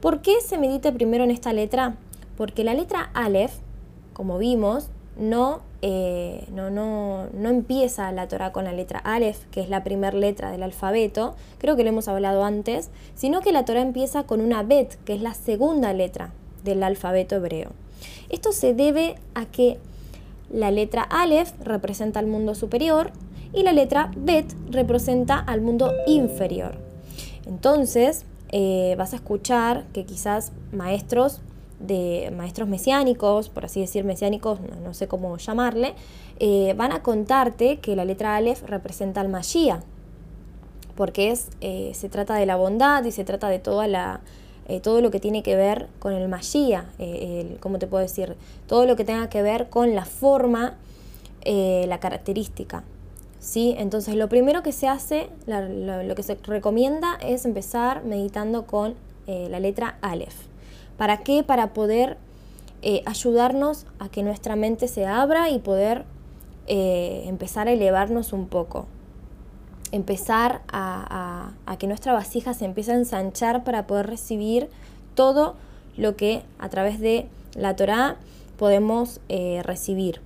¿Por 0.00 0.22
qué 0.22 0.40
se 0.40 0.58
medita 0.58 0.92
primero 0.92 1.24
en 1.24 1.30
esta 1.30 1.52
letra? 1.52 1.96
Porque 2.36 2.62
la 2.62 2.74
letra 2.74 3.10
Aleph, 3.14 3.52
como 4.12 4.38
vimos, 4.38 4.90
no, 5.18 5.60
eh, 5.82 6.46
no, 6.52 6.70
no, 6.70 7.26
no, 7.34 7.48
empieza 7.48 8.12
la 8.12 8.28
Torah 8.28 8.52
con 8.52 8.64
la 8.64 8.72
letra 8.72 9.00
Aleph, 9.00 9.44
que 9.50 9.60
es 9.60 9.68
la 9.68 9.82
primera 9.82 10.16
letra 10.16 10.52
del 10.52 10.62
alfabeto, 10.62 11.34
creo 11.58 11.74
que 11.74 11.82
lo 11.82 11.88
hemos 11.88 12.06
hablado 12.06 12.44
antes, 12.44 12.90
sino 13.16 13.40
que 13.40 13.50
la 13.50 13.64
Torah 13.64 13.80
empieza 13.80 14.22
con 14.22 14.40
una 14.40 14.62
Bet, 14.62 14.94
que 15.04 15.14
es 15.14 15.20
la 15.20 15.34
segunda 15.34 15.92
letra 15.92 16.32
del 16.62 16.84
alfabeto 16.84 17.36
hebreo. 17.36 17.70
Esto 18.28 18.52
se 18.52 18.74
debe 18.74 19.16
a 19.34 19.46
que 19.46 19.78
la 20.52 20.70
letra 20.70 21.02
Aleph 21.02 21.52
representa 21.60 22.20
al 22.20 22.26
mundo 22.26 22.54
superior 22.54 23.10
y 23.52 23.64
la 23.64 23.72
letra 23.72 24.12
Bet 24.16 24.54
representa 24.70 25.38
al 25.38 25.60
mundo 25.60 25.92
inferior. 26.06 26.76
Entonces, 27.46 28.24
eh, 28.50 28.94
vas 28.96 29.12
a 29.12 29.16
escuchar 29.16 29.84
que 29.92 30.04
quizás 30.04 30.52
maestros 30.72 31.40
de 31.80 32.32
maestros 32.36 32.68
mesiánicos, 32.68 33.50
por 33.50 33.64
así 33.64 33.80
decir 33.80 34.04
mesiánicos, 34.04 34.58
no, 34.82 34.94
sé 34.94 35.06
cómo 35.06 35.36
llamarle, 35.36 35.94
eh, 36.40 36.74
van 36.76 36.92
a 36.92 37.02
contarte 37.02 37.78
que 37.78 37.94
la 37.94 38.04
letra 38.04 38.36
Aleph 38.36 38.62
representa 38.64 39.20
al 39.20 39.28
Mashiach, 39.28 39.82
porque 40.96 41.30
es, 41.30 41.50
eh, 41.60 41.92
se 41.94 42.08
trata 42.08 42.34
de 42.34 42.46
la 42.46 42.56
bondad 42.56 43.04
y 43.04 43.12
se 43.12 43.22
trata 43.24 43.48
de 43.48 43.60
toda 43.60 43.86
la, 43.86 44.20
todo 44.82 45.00
lo 45.00 45.10
que 45.10 45.20
tiene 45.20 45.42
que 45.42 45.54
ver 45.56 45.88
con 45.98 46.12
el 46.12 46.28
Mashiach, 46.28 46.84
¿cómo 47.60 47.78
te 47.78 47.86
puedo 47.86 48.02
decir? 48.02 48.36
Todo 48.66 48.84
lo 48.84 48.96
que 48.96 49.04
tenga 49.04 49.30
que 49.30 49.40
ver 49.40 49.70
con 49.70 49.94
la 49.94 50.04
forma, 50.04 50.76
la 51.46 52.00
característica. 52.00 52.84
¿Sí? 53.40 53.74
Entonces 53.78 54.14
lo 54.14 54.28
primero 54.28 54.62
que 54.62 54.72
se 54.72 54.88
hace, 54.88 55.28
lo 55.46 56.14
que 56.14 56.22
se 56.22 56.36
recomienda 56.42 57.18
es 57.20 57.44
empezar 57.44 58.04
meditando 58.04 58.66
con 58.66 58.94
la 59.26 59.60
letra 59.60 59.98
Aleph. 60.00 60.48
¿Para 60.96 61.18
qué? 61.18 61.42
Para 61.42 61.74
poder 61.74 62.16
eh, 62.80 63.02
ayudarnos 63.06 63.86
a 63.98 64.08
que 64.08 64.22
nuestra 64.22 64.54
mente 64.54 64.86
se 64.86 65.04
abra 65.04 65.50
y 65.50 65.58
poder 65.58 66.04
eh, 66.68 67.24
empezar 67.26 67.66
a 67.66 67.72
elevarnos 67.72 68.32
un 68.32 68.46
poco. 68.46 68.86
Empezar 69.90 70.60
a, 70.68 71.52
que 71.78 71.86
nuestra 71.86 72.12
vasija 72.12 72.54
se 72.54 72.66
empiece 72.66 72.92
a 72.92 72.96
ensanchar 72.96 73.64
para 73.64 73.86
poder 73.86 74.06
recibir 74.06 74.68
todo 75.14 75.56
lo 75.96 76.14
que 76.14 76.42
a 76.58 76.68
través 76.68 77.00
de 77.00 77.26
la 77.54 77.74
Torah 77.74 78.16
podemos 78.58 79.20
eh, 79.28 79.62
recibir. 79.64 80.20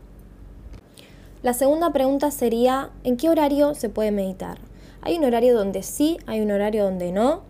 La 1.42 1.54
segunda 1.54 1.92
pregunta 1.92 2.30
sería, 2.30 2.90
¿en 3.02 3.16
qué 3.16 3.28
horario 3.28 3.74
se 3.74 3.88
puede 3.88 4.12
meditar? 4.12 4.58
Hay 5.00 5.18
un 5.18 5.24
horario 5.24 5.56
donde 5.56 5.82
sí, 5.82 6.18
hay 6.26 6.40
un 6.40 6.52
horario 6.52 6.84
donde 6.84 7.10
no. 7.10 7.40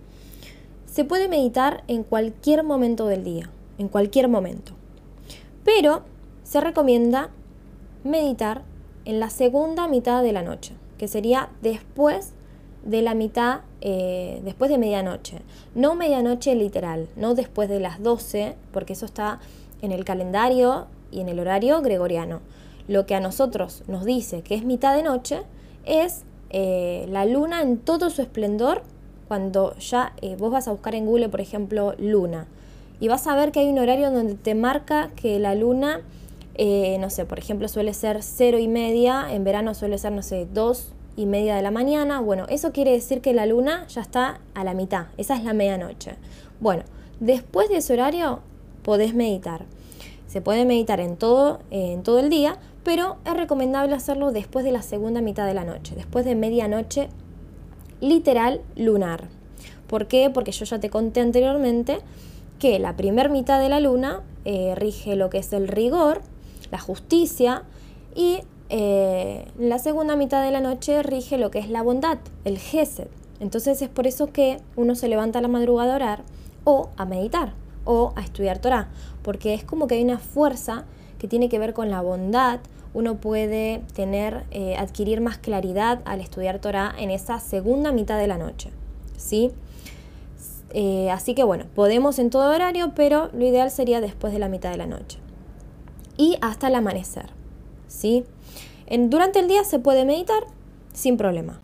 Se 0.87 1.05
puede 1.05 1.29
meditar 1.29 1.85
en 1.89 2.03
cualquier 2.03 2.65
momento 2.65 3.07
del 3.07 3.23
día, 3.23 3.51
en 3.77 3.89
cualquier 3.89 4.29
momento. 4.29 4.73
Pero 5.63 6.05
se 6.43 6.63
recomienda 6.63 7.29
meditar 8.03 8.63
en 9.05 9.21
la 9.21 9.29
segunda 9.29 9.89
mitad 9.89 10.23
de 10.23 10.33
la 10.33 10.43
noche, 10.43 10.73
que 10.97 11.07
sería 11.07 11.51
después 11.61 12.33
de 12.85 13.03
la 13.03 13.13
mitad, 13.13 13.61
eh, 13.83 14.41
después 14.43 14.71
de 14.71 14.79
medianoche. 14.79 15.43
No 15.75 15.97
medianoche 15.97 16.55
literal, 16.55 17.11
no 17.15 17.35
después 17.35 17.69
de 17.69 17.79
las 17.79 18.03
12, 18.03 18.57
porque 18.73 18.95
eso 18.95 19.05
está 19.05 19.39
en 19.83 19.93
el 19.93 20.07
calendario 20.07 20.87
y 21.11 21.21
en 21.21 21.29
el 21.29 21.41
horario 21.41 21.83
gregoriano. 21.83 22.41
Lo 22.93 23.07
que 23.07 23.15
a 23.15 23.21
nosotros 23.21 23.85
nos 23.89 24.05
dice 24.05 24.43
que 24.43 24.55
es 24.55 24.67
mitad 24.67 24.95
de 24.95 25.03
noche 25.03 25.45
es 25.87 26.25
eh, 26.51 27.07
la 27.09 27.25
luna 27.25 27.63
en 27.63 27.79
todo 27.79 28.11
su 28.11 28.21
esplendor 28.21 28.83
cuando 29.29 29.75
ya 29.79 30.13
eh, 30.21 30.37
vos 30.39 30.53
vas 30.53 30.69
a 30.69 30.73
buscar 30.73 30.95
en 30.95 31.07
Google, 31.07 31.31
por 31.31 31.41
ejemplo, 31.41 31.95
luna, 31.97 32.49
y 33.01 33.09
vas 33.09 33.27
a 33.27 33.35
ver 33.35 33.51
que 33.51 33.61
hay 33.61 33.71
un 33.71 33.79
horario 33.79 34.11
donde 34.11 34.35
te 34.35 34.55
marca 34.55 35.09
que 35.17 35.39
la 35.39 35.55
luna, 35.55 36.03
eh, 36.57 36.99
no 37.01 37.09
sé, 37.09 37.25
por 37.25 37.39
ejemplo, 37.39 37.67
suele 37.67 37.95
ser 37.95 38.23
cero 38.23 38.59
y 38.59 38.69
media, 38.69 39.25
en 39.31 39.43
verano 39.43 39.73
suele 39.73 39.97
ser, 39.97 40.13
no 40.13 40.23
sé, 40.23 40.47
dos 40.53 40.93
y 41.17 41.25
media 41.25 41.57
de 41.57 41.63
la 41.63 41.71
mañana. 41.71 42.21
Bueno, 42.21 42.45
eso 42.51 42.73
quiere 42.73 42.93
decir 42.93 43.23
que 43.23 43.33
la 43.33 43.47
luna 43.47 43.87
ya 43.87 44.03
está 44.03 44.39
a 44.53 44.65
la 44.65 44.75
mitad, 44.75 45.07
esa 45.17 45.35
es 45.35 45.45
la 45.45 45.55
medianoche. 45.55 46.17
Bueno, 46.61 46.83
después 47.21 47.71
de 47.71 47.79
ese 47.79 47.95
horario 47.95 48.41
podés 48.83 49.15
meditar. 49.15 49.65
Se 50.27 50.41
puede 50.41 50.65
meditar 50.65 51.01
en 51.01 51.17
todo, 51.17 51.61
en 51.71 52.03
todo 52.03 52.19
el 52.19 52.31
día, 52.31 52.59
pero 52.85 53.17
es 53.25 53.35
recomendable 53.35 53.95
hacerlo 53.95 54.33
después 54.33 54.65
de 54.65 54.73
la 54.73 54.83
segunda 54.83 55.21
mitad 55.21 55.47
de 55.47 55.55
la 55.55 55.65
noche, 55.65 55.95
después 55.95 56.25
de 56.25 56.35
medianoche 56.35 57.09
literal 58.01 58.61
lunar. 58.77 59.29
¿Por 59.87 60.09
qué? 60.09 60.31
Porque 60.31 60.53
yo 60.53 60.65
ya 60.65 60.81
te 60.81 60.91
conté 60.91 61.21
anteriormente 61.21 61.99
que 62.59 62.79
la 62.79 62.97
primer 62.97 63.31
mitad 63.31 63.61
de 63.61 63.69
la 63.69 63.81
luna 63.81 64.23
eh, 64.45 64.75
rige 64.77 65.17
lo 65.17 65.31
que 65.31 65.39
es 65.39 65.53
el 65.53 65.69
rigor, 65.69 66.23
la 66.71 66.79
justicia, 66.79 67.65
y 68.15 68.41
eh, 68.71 69.47
la 69.59 69.79
segunda 69.79 70.17
mitad 70.17 70.43
de 70.43 70.51
la 70.51 70.61
noche 70.61 71.03
rige 71.03 71.39
lo 71.39 71.51
que 71.51 71.59
es 71.59 71.69
la 71.69 71.83
bondad, 71.83 72.19
el 72.45 72.59
gesed. 72.59 73.09
Entonces 73.41 73.83
es 73.83 73.89
por 73.89 74.07
eso 74.07 74.29
que 74.29 74.59
uno 74.77 74.95
se 74.95 75.09
levanta 75.09 75.41
a 75.41 75.43
la 75.43 75.49
madrugada 75.49 75.93
a 75.93 75.97
orar 75.97 76.23
o 76.65 76.91
a 76.97 77.05
meditar 77.05 77.53
o 77.85 78.13
a 78.17 78.23
estudiar 78.23 78.61
Torah, 78.61 78.89
porque 79.23 79.55
es 79.55 79.65
como 79.65 79.87
que 79.87 79.97
hay 79.97 80.05
una 80.05 80.19
fuerza 80.19 80.85
que 81.23 81.29
tiene 81.29 81.49
que 81.49 81.61
ver 81.61 81.73
con 81.73 81.89
la 81.89 82.01
bondad 82.01 82.59
uno 82.95 83.17
puede 83.17 83.81
tener, 83.95 84.45
eh, 84.51 84.77
adquirir 84.77 85.21
más 85.21 85.39
claridad 85.39 86.01
al 86.05 86.21
estudiar 86.21 86.59
Torah 86.59 86.93
en 86.99 87.11
esa 87.11 87.39
segunda 87.39 87.93
mitad 87.93 88.19
de 88.19 88.27
la 88.27 88.39
noche. 88.39 88.71
¿sí? 89.17 89.53
Eh, 90.75 91.11
así 91.13 91.37
que 91.37 91.45
bueno, 91.45 91.67
podemos 91.77 92.19
en 92.19 92.31
todo 92.31 92.53
horario, 92.53 92.93
pero 92.97 93.31
lo 93.33 93.47
ideal 93.47 93.71
sería 93.71 94.01
después 94.01 94.33
de 94.33 94.41
la 94.41 94.49
mitad 94.49 94.73
de 94.73 94.79
la 94.79 94.87
noche. 94.87 95.21
Y 96.17 96.39
hasta 96.41 96.67
el 96.67 96.75
amanecer. 96.75 97.31
¿sí? 97.87 98.25
En, 98.87 99.09
durante 99.09 99.39
el 99.39 99.47
día 99.47 99.63
se 99.63 99.79
puede 99.79 100.05
meditar 100.05 100.43
sin 100.93 101.17
problema. 101.17 101.61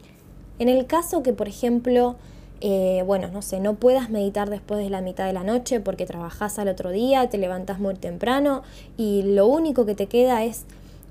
En 0.60 0.68
el 0.68 0.86
caso 0.86 1.24
que, 1.24 1.32
por 1.32 1.48
ejemplo, 1.48 2.14
eh, 2.60 3.04
bueno, 3.06 3.28
no 3.28 3.40
sé, 3.40 3.60
no 3.60 3.74
puedas 3.74 4.10
meditar 4.10 4.50
después 4.50 4.82
de 4.82 4.90
la 4.90 5.00
mitad 5.00 5.26
de 5.26 5.32
la 5.32 5.44
noche 5.44 5.78
porque 5.78 6.06
trabajas 6.06 6.58
al 6.58 6.68
otro 6.68 6.90
día, 6.90 7.28
te 7.28 7.38
levantas 7.38 7.78
muy 7.78 7.94
temprano 7.94 8.62
y 8.96 9.22
lo 9.22 9.46
único 9.46 9.86
que 9.86 9.94
te 9.94 10.06
queda 10.06 10.42
es 10.42 10.64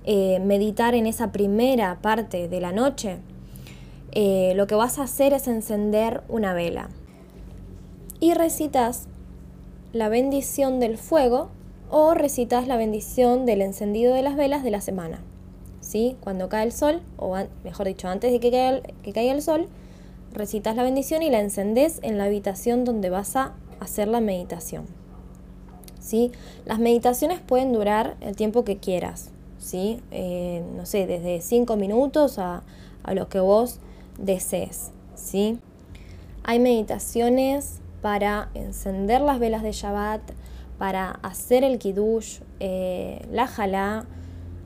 eh, 0.05 0.39
meditar 0.39 0.93
en 0.93 1.07
esa 1.07 1.31
primera 1.31 1.99
parte 2.01 2.49
de 2.49 2.59
la 2.59 2.73
noche, 2.73 3.17
eh, 4.11 4.53
lo 4.55 4.67
que 4.67 4.75
vas 4.75 4.99
a 4.99 5.03
hacer 5.03 5.31
es 5.31 5.47
encender 5.47 6.21
una 6.27 6.53
vela 6.53 6.89
y 8.19 8.33
recitas 8.33 9.07
la 9.93 10.09
bendición 10.09 10.81
del 10.81 10.97
fuego 10.97 11.49
o 11.89 12.13
recitas 12.13 12.67
la 12.67 12.75
bendición 12.75 13.45
del 13.45 13.61
encendido 13.61 14.13
de 14.13 14.21
las 14.21 14.35
velas 14.35 14.63
de 14.63 14.71
la 14.71 14.81
semana. 14.81 15.21
¿Sí? 15.79 16.17
Cuando 16.19 16.49
cae 16.49 16.65
el 16.65 16.73
sol, 16.73 16.99
o 17.15 17.37
mejor 17.63 17.87
dicho, 17.87 18.09
antes 18.09 18.33
de 18.33 18.41
que 18.41 18.81
que 19.03 19.13
caiga 19.13 19.31
el 19.31 19.41
sol, 19.41 19.69
recitas 20.37 20.75
la 20.75 20.83
bendición 20.83 21.21
y 21.23 21.29
la 21.29 21.39
encendés 21.39 21.99
en 22.03 22.17
la 22.17 22.25
habitación 22.25 22.85
donde 22.85 23.09
vas 23.09 23.35
a 23.35 23.53
hacer 23.79 24.07
la 24.07 24.21
meditación. 24.21 24.85
¿Sí? 25.99 26.31
Las 26.65 26.79
meditaciones 26.79 27.39
pueden 27.39 27.73
durar 27.73 28.15
el 28.21 28.35
tiempo 28.35 28.63
que 28.63 28.77
quieras. 28.77 29.31
¿sí? 29.59 30.01
Eh, 30.11 30.63
no 30.75 30.85
sé, 30.85 31.07
desde 31.07 31.41
5 31.41 31.75
minutos 31.75 32.39
a, 32.39 32.63
a, 33.03 33.13
lo 33.13 33.27
que 33.27 33.39
vos 33.39 33.79
desees, 34.17 34.91
¿sí? 35.15 35.59
Hay 36.43 36.59
meditaciones 36.59 37.79
para 38.01 38.49
encender 38.53 39.21
las 39.21 39.39
velas 39.39 39.63
de 39.63 39.73
Shabbat, 39.73 40.21
para 40.77 41.11
hacer 41.23 41.63
el 41.63 41.79
kiddush, 41.79 42.39
eh, 42.59 43.25
la 43.31 43.47
jalá. 43.47 44.05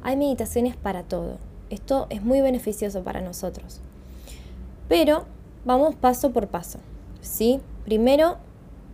Hay 0.04 0.18
meditaciones 0.18 0.76
para 0.76 1.04
todo. 1.04 1.38
Esto 1.70 2.08
es 2.10 2.22
muy 2.22 2.42
beneficioso 2.42 3.04
para 3.04 3.22
nosotros. 3.22 3.80
Pero 4.90 5.26
vamos 5.66 5.96
paso 5.96 6.32
por 6.32 6.48
paso, 6.48 6.80
¿sí? 7.22 7.60
Primero 7.86 8.38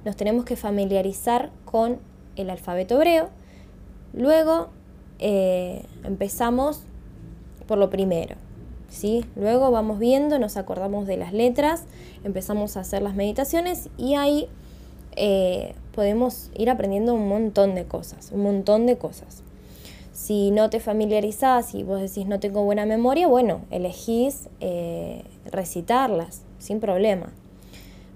nos 0.06 0.16
tenemos 0.16 0.46
que 0.46 0.56
familiarizar 0.56 1.52
con 1.66 2.00
el 2.36 2.50
alfabeto 2.50 2.96
hebreo, 2.96 3.30
luego 4.14 4.70
eh, 5.20 5.84
empezamos 6.04 6.82
por 7.68 7.78
lo 7.78 7.90
primero. 7.90 8.36
¿sí? 8.90 9.26
Luego 9.36 9.72
vamos 9.72 10.00
viendo, 10.00 10.40
nos 10.40 10.58
acordamos 10.58 11.08
de 11.08 11.18
las 11.18 11.34
letras, 11.34 11.84
empezamos 12.24 12.78
a 12.78 12.82
hacer 12.82 13.02
las 13.02 13.16
meditaciones 13.16 13.90
y 13.98 14.16
ahí 14.16 14.48
eh, 15.16 15.76
podemos 15.94 16.50
ir 16.56 16.70
aprendiendo 16.70 17.14
un 17.14 17.28
montón 17.28 17.76
de 17.76 17.86
cosas, 17.86 18.32
un 18.32 18.44
montón 18.44 18.86
de 18.86 18.98
cosas. 18.98 19.44
Si 20.14 20.52
no 20.52 20.70
te 20.70 20.80
familiarizás 20.80 21.76
y 21.76 21.84
vos 21.84 22.02
decís 22.02 22.28
no 22.28 22.40
tengo 22.40 22.64
buena 22.64 22.86
memoria, 22.86 23.28
bueno, 23.28 23.62
elegís 23.70 24.50
eh, 24.60 25.24
recitarlas 25.52 26.42
sin 26.60 26.80
problema. 26.80 27.32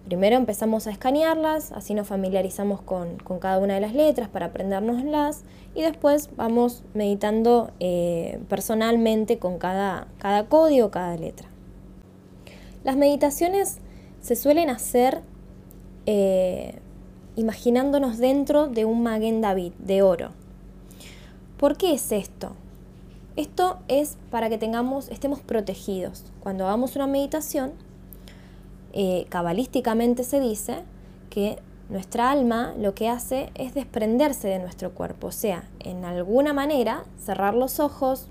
Primero 0.06 0.36
empezamos 0.36 0.88
a 0.88 0.92
escanearlas, 0.92 1.72
así 1.72 1.94
nos 1.94 2.08
familiarizamos 2.08 2.82
con, 2.82 3.18
cada 3.40 3.60
una 3.60 3.76
de 3.76 3.82
las 3.82 3.94
letras 3.94 4.30
para 4.30 4.48
aprendernoslas 4.48 5.44
y 5.76 5.82
después 5.84 6.30
vamos 6.36 6.84
meditando 6.94 7.72
eh, 7.80 8.40
personalmente 8.50 9.38
con 9.38 9.60
cada, 9.60 10.08
cada 10.18 10.48
código, 10.48 10.90
cada 10.90 11.16
letra. 11.18 11.48
Las 12.84 12.98
meditaciones 12.98 13.78
se 14.22 14.36
suelen 14.36 14.70
hacer 14.70 15.22
eh, 16.08 16.80
imaginándonos 17.36 18.18
dentro 18.18 18.68
de 18.68 18.86
un 18.86 19.04
Maguen 19.04 19.40
David 19.40 19.74
de 19.78 20.02
oro. 20.02 20.32
¿Por 21.58 21.78
qué 21.78 21.94
es 21.94 22.12
esto? 22.12 22.54
Esto 23.36 23.80
es 23.88 24.18
para 24.30 24.50
que 24.50 24.58
tengamos, 24.58 25.10
estemos 25.10 25.42
protegidos. 25.42 26.26
Cuando 26.42 26.66
hagamos 26.66 26.96
una 26.96 27.08
meditación, 27.08 27.74
eh, 28.94 29.26
cabalísticamente 29.30 30.24
se 30.24 30.40
dice 30.40 30.80
que 31.30 31.58
nuestra 31.90 32.32
alma 32.32 32.74
lo 32.78 32.94
que 32.94 33.10
hace 33.10 33.50
es 33.56 33.74
desprenderse 33.74 34.48
de 34.48 34.60
nuestro 34.60 34.92
cuerpo, 34.92 35.28
o 35.28 35.32
sea, 35.32 35.66
en 35.80 36.06
alguna 36.06 36.54
manera 36.54 37.04
cerrar 37.24 37.54
los 37.54 37.80
ojos, 37.80 38.28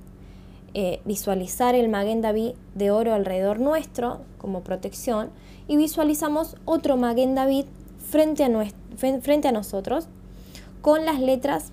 eh, 0.72 1.00
visualizar 1.04 1.74
el 1.74 1.88
Maguen 1.88 2.22
David 2.22 2.52
de 2.74 2.90
oro 2.90 3.12
alrededor 3.12 3.60
nuestro 3.60 4.20
como 4.38 4.60
protección 4.60 5.30
y 5.68 5.76
visualizamos 5.76 6.56
otro 6.64 6.96
Maguen 6.96 7.34
David 7.34 7.64
frente 7.98 8.44
a, 8.44 8.66
frente 8.96 9.48
a 9.48 9.52
nosotros 9.52 10.06
con 10.80 11.04
las 11.04 11.20
letras 11.20 11.72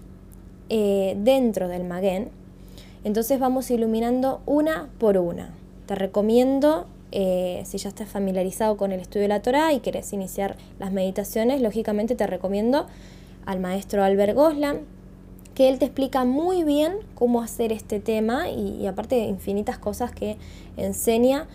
eh, 0.69 1.15
dentro 1.19 1.67
del 1.67 1.83
Maguen. 1.85 2.29
Entonces 3.03 3.39
vamos 3.39 3.71
iluminando 3.71 4.41
una 4.45 4.89
por 4.97 5.17
una. 5.17 5.53
Te 5.85 5.95
recomiendo, 5.95 6.87
eh, 7.11 7.63
si 7.65 7.77
ya 7.77 7.89
estás 7.89 8.09
familiarizado 8.09 8.75
con 8.77 8.91
el 8.91 8.99
estudio 8.99 9.23
de 9.23 9.27
la 9.29 9.41
Torah 9.41 9.73
y 9.73 9.79
quieres 9.79 10.11
iniciar 10.13 10.57
las 10.79 10.91
meditaciones, 10.91 11.61
lógicamente 11.61 12.15
te 12.15 12.27
recomiendo 12.27 12.87
al 13.45 13.59
maestro 13.59 14.03
Albert 14.03 14.35
Goslan, 14.35 14.81
que 15.55 15.69
él 15.69 15.79
te 15.79 15.85
explica 15.85 16.25
muy 16.25 16.63
bien 16.63 16.97
cómo 17.15 17.41
hacer 17.41 17.71
este 17.71 17.99
tema 17.99 18.49
y, 18.49 18.85
aparte 18.85 19.15
de 19.15 19.23
infinitas 19.23 19.77
cosas 19.77 20.11
que 20.11 20.37
enseña 20.75 21.47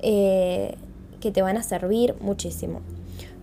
eh, 0.00 0.76
que 1.20 1.32
te 1.32 1.42
van 1.42 1.56
a 1.56 1.62
servir 1.62 2.14
muchísimo. 2.20 2.80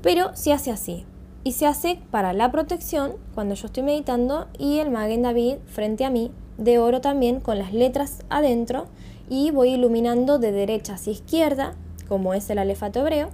Pero 0.01 0.35
se 0.35 0.53
hace 0.53 0.71
así. 0.71 1.05
Y 1.43 1.51
se 1.51 1.65
hace 1.65 1.99
para 2.11 2.33
la 2.33 2.51
protección 2.51 3.13
cuando 3.33 3.55
yo 3.55 3.67
estoy 3.67 3.83
meditando 3.83 4.47
y 4.57 4.79
el 4.79 4.89
Magen 4.89 5.23
David 5.23 5.57
frente 5.67 6.05
a 6.05 6.09
mí, 6.09 6.31
de 6.57 6.79
oro 6.79 7.01
también, 7.01 7.39
con 7.39 7.59
las 7.59 7.73
letras 7.73 8.19
adentro 8.29 8.87
y 9.29 9.51
voy 9.51 9.69
iluminando 9.69 10.39
de 10.39 10.51
derecha 10.51 10.95
hacia 10.95 11.13
izquierda, 11.13 11.73
como 12.07 12.33
es 12.33 12.49
el 12.49 12.59
alefato 12.59 12.99
hebreo, 12.99 13.29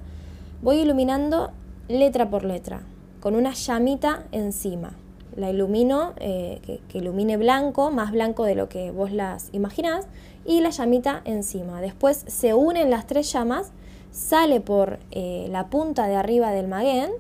voy 0.61 0.77
iluminando 0.77 1.51
letra 1.87 2.29
por 2.29 2.45
letra, 2.45 2.81
con 3.19 3.35
una 3.35 3.53
llamita 3.53 4.25
encima 4.31 4.95
la 5.35 5.49
ilumino, 5.49 6.13
eh, 6.17 6.79
que, 6.89 6.97
ilumine 6.97 7.37
blanco, 7.37 7.91
más 7.91 8.11
blanco 8.11 8.43
de 8.43 8.55
lo 8.55 8.69
que 8.69 8.91
vos 8.91 9.11
las 9.11 9.49
imaginás, 9.53 10.07
y 10.45 10.61
la 10.61 10.69
llamita 10.69 11.21
encima. 11.25 11.81
Después 11.81 12.23
se 12.27 12.53
unen 12.53 12.89
las 12.89 13.07
tres 13.07 13.31
llamas, 13.31 13.71
sale 14.11 14.59
por 14.59 14.99
eh, 15.11 15.47
la 15.49 15.67
punta 15.67 16.07
de 16.07 16.15
arriba 16.15 16.51
del 16.51 16.67
maguén 16.67 17.11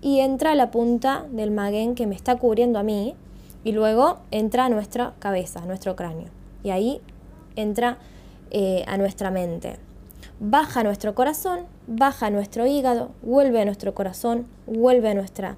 y 0.00 0.20
entra 0.20 0.54
la 0.54 0.70
punta 0.70 1.26
del 1.30 1.50
maguén 1.50 1.94
que 1.94 2.06
me 2.06 2.14
está 2.14 2.36
cubriendo 2.36 2.78
a 2.78 2.82
mí, 2.82 3.14
y 3.64 3.72
luego 3.72 4.18
entra 4.30 4.68
nuestra 4.68 5.14
cabeza, 5.18 5.64
nuestro 5.66 5.94
cráneo. 5.94 6.28
Y 6.64 6.70
ahí 6.70 7.00
entra 7.56 7.98
eh, 8.50 8.84
a 8.86 8.96
nuestra 8.96 9.30
mente. 9.30 9.76
Baja 10.40 10.82
nuestro 10.82 11.14
corazón, 11.14 11.60
baja 11.86 12.30
nuestro 12.30 12.66
hígado, 12.66 13.10
vuelve 13.22 13.60
a 13.62 13.64
nuestro 13.64 13.94
corazón, 13.94 14.46
vuelve 14.66 15.10
a 15.10 15.14
nuestra 15.14 15.56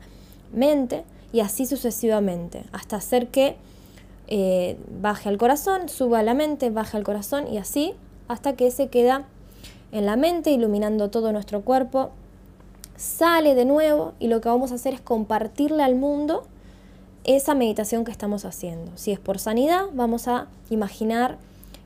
mente 0.52 1.04
y 1.32 1.40
así 1.40 1.66
sucesivamente, 1.66 2.64
hasta 2.72 2.96
hacer 2.96 3.28
que 3.28 3.56
eh, 4.28 4.78
baje 5.00 5.28
al 5.28 5.38
corazón, 5.38 5.88
suba 5.88 6.20
a 6.20 6.22
la 6.22 6.34
mente, 6.34 6.70
baje 6.70 6.96
al 6.96 7.04
corazón 7.04 7.46
y 7.48 7.58
así 7.58 7.94
hasta 8.28 8.56
que 8.56 8.70
se 8.70 8.88
queda 8.88 9.24
en 9.92 10.06
la 10.06 10.16
mente, 10.16 10.50
iluminando 10.50 11.10
todo 11.10 11.32
nuestro 11.32 11.62
cuerpo, 11.62 12.10
sale 12.96 13.54
de 13.54 13.64
nuevo 13.64 14.12
y 14.18 14.28
lo 14.28 14.40
que 14.40 14.48
vamos 14.48 14.72
a 14.72 14.76
hacer 14.76 14.94
es 14.94 15.00
compartirle 15.00 15.82
al 15.82 15.94
mundo 15.94 16.44
esa 17.24 17.54
meditación 17.54 18.04
que 18.04 18.10
estamos 18.10 18.44
haciendo. 18.44 18.92
Si 18.96 19.12
es 19.12 19.18
por 19.18 19.38
sanidad, 19.38 19.86
vamos 19.92 20.28
a 20.28 20.48
imaginar 20.70 21.38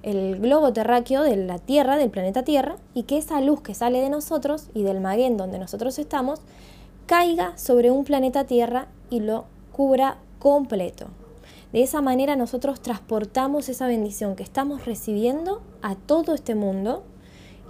el 0.03 0.39
globo 0.39 0.73
terráqueo 0.73 1.23
de 1.23 1.37
la 1.37 1.59
Tierra, 1.59 1.97
del 1.97 2.11
planeta 2.11 2.43
Tierra, 2.43 2.77
y 2.95 3.05
que 3.05 3.19
esa 3.19 3.41
luz 3.41 3.61
que 3.61 3.75
sale 3.75 4.01
de 4.01 4.11
nosotros 4.11 4.69
y 4.75 4.83
del 4.83 5.01
maguén 5.01 5.37
donde 5.37 5.59
nosotros 5.59 5.99
estamos, 5.99 6.41
caiga 7.07 7.57
sobre 7.57 7.91
un 7.91 8.05
planeta 8.05 8.45
Tierra 8.45 8.89
y 9.11 9.21
lo 9.21 9.47
cubra 9.73 10.19
completo. 10.39 11.07
De 11.73 11.83
esa 11.83 12.01
manera 12.01 12.37
nosotros 12.37 12.81
transportamos 12.81 13.69
esa 13.69 13.87
bendición 13.87 14.37
que 14.37 14.43
estamos 14.43 14.87
recibiendo 14.87 15.61
a 15.83 15.97
todo 15.97 16.35
este 16.35 16.55
mundo 16.55 17.03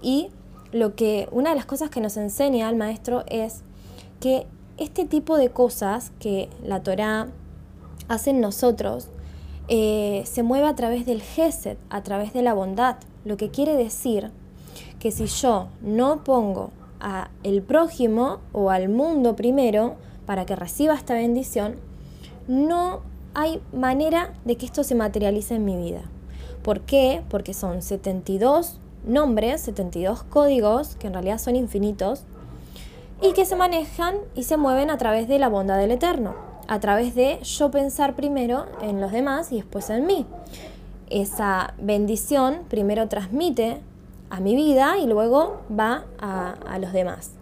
y 0.03 0.29
lo 0.73 0.95
que 0.95 1.29
una 1.33 1.51
de 1.51 1.57
las 1.57 1.67
cosas 1.67 1.91
que 1.91 2.01
nos 2.01 2.17
enseña 2.17 2.69
el 2.69 2.77
maestro 2.77 3.25
es 3.27 3.63
que 4.21 4.47
este 4.77 5.05
tipo 5.05 5.37
de 5.37 5.51
cosas 5.51 6.13
que 6.21 6.49
la 6.63 6.83
Torá 6.83 7.29
hace 8.07 8.31
en 8.31 8.41
nosotros 8.41 9.09
eh, 9.69 10.23
se 10.25 10.43
mueve 10.43 10.67
a 10.67 10.75
través 10.75 11.05
del 11.07 11.23
Gesed, 11.23 11.77
a 11.91 12.03
través 12.03 12.33
de 12.33 12.43
la 12.43 12.55
bondad, 12.55 12.97
lo 13.25 13.37
que 13.37 13.51
quiere 13.51 13.77
decir 13.77 14.31
que 14.99 15.11
si 15.11 15.27
yo 15.27 15.69
no 15.83 16.25
pongo 16.25 16.71
a 17.01 17.31
el 17.45 17.63
prójimo 17.63 18.39
o 18.53 18.71
al 18.71 18.89
mundo 18.89 19.37
primero, 19.37 19.97
para 20.27 20.45
que 20.47 20.57
reciba 20.57 20.95
esta 20.95 21.15
bendición, 21.15 21.77
no 22.49 23.01
hay 23.35 23.63
manera 23.73 24.35
de 24.45 24.57
que 24.57 24.67
esto 24.67 24.85
se 24.85 24.95
materialice 24.95 25.55
en 25.55 25.65
mi 25.65 25.77
vida. 25.77 26.03
¿Por 26.63 26.81
qué? 26.81 27.23
Porque 27.29 27.55
son 27.55 27.83
72 27.83 28.79
nombres, 29.07 29.61
72 29.63 30.25
códigos, 30.25 30.97
que 30.97 31.07
en 31.07 31.13
realidad 31.13 31.39
son 31.39 31.57
infinitos, 31.57 32.25
y 33.21 33.33
que 33.33 33.45
se 33.45 33.57
manejan 33.57 34.17
y 34.35 34.45
se 34.45 34.57
mueven 34.57 34.91
a 34.91 34.99
través 34.99 35.29
de 35.29 35.39
la 35.39 35.49
bondad 35.49 35.79
del 35.79 35.91
Eterno, 35.91 36.48
a 36.69 36.81
través 36.81 37.15
de 37.15 37.41
yo 37.43 37.71
pensar 37.71 38.15
primero 38.15 38.67
en 38.83 39.01
los 39.01 39.11
demás 39.11 39.51
y 39.51 39.57
después 39.57 39.91
en 39.91 40.07
mí. 40.07 40.27
Esa 41.11 41.75
bendición 41.79 42.61
primero 42.69 43.09
transmite 43.09 43.81
a 44.31 44.41
mi 44.41 44.55
vida 44.55 44.99
y 44.99 45.07
luego 45.07 45.63
va 45.77 46.05
a, 46.21 46.53
a 46.53 46.79
los 46.79 46.93
demás. 46.93 47.33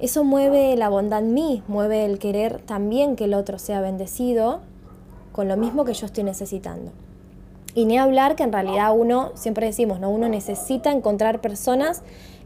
Eso 0.00 0.24
mueve 0.24 0.74
la 0.76 0.88
bondad 0.88 1.20
en 1.20 1.34
mí, 1.34 1.62
mueve 1.68 2.04
el 2.06 2.18
querer 2.18 2.60
también 2.62 3.14
que 3.14 3.24
el 3.24 3.34
otro 3.34 3.58
sea 3.58 3.80
bendecido 3.80 4.60
con 5.32 5.46
lo 5.46 5.56
mismo 5.56 5.84
que 5.84 5.94
yo 5.94 6.06
estoy 6.06 6.24
necesitando. 6.24 6.90
Y 7.74 7.84
ni 7.84 7.98
hablar 7.98 8.36
que 8.36 8.44
en 8.44 8.52
realidad 8.52 8.96
uno, 8.96 9.32
siempre 9.34 9.66
decimos, 9.66 10.00
¿no? 10.00 10.08
uno 10.08 10.28
necesita 10.28 10.92
encontrar 10.92 11.40
personas 11.40 12.02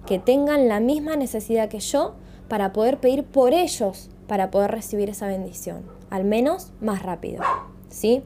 que 0.07 0.19
tengan 0.19 0.69
la 0.69 0.81
misma 0.81 1.17
necesidad 1.17 1.69
que 1.69 1.81
yo 1.81 2.15
para 2.49 2.73
poder 2.73 2.99
pedir 2.99 3.25
por 3.25 3.53
ellos, 3.53 4.09
para 4.29 4.51
poder 4.53 4.71
recibir 4.71 5.11
esa 5.11 5.27
bendición, 5.27 5.83
al 6.11 6.25
menos 6.25 6.71
más 6.81 7.03
rápido. 7.03 7.43
¿Sí? 7.89 8.23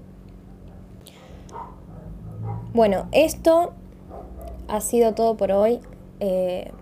Bueno, 2.74 3.06
esto 3.12 3.72
ha 4.68 4.80
sido 4.80 5.14
todo 5.14 5.36
por 5.36 5.52
hoy. 5.52 5.80
Eh, 6.20 6.72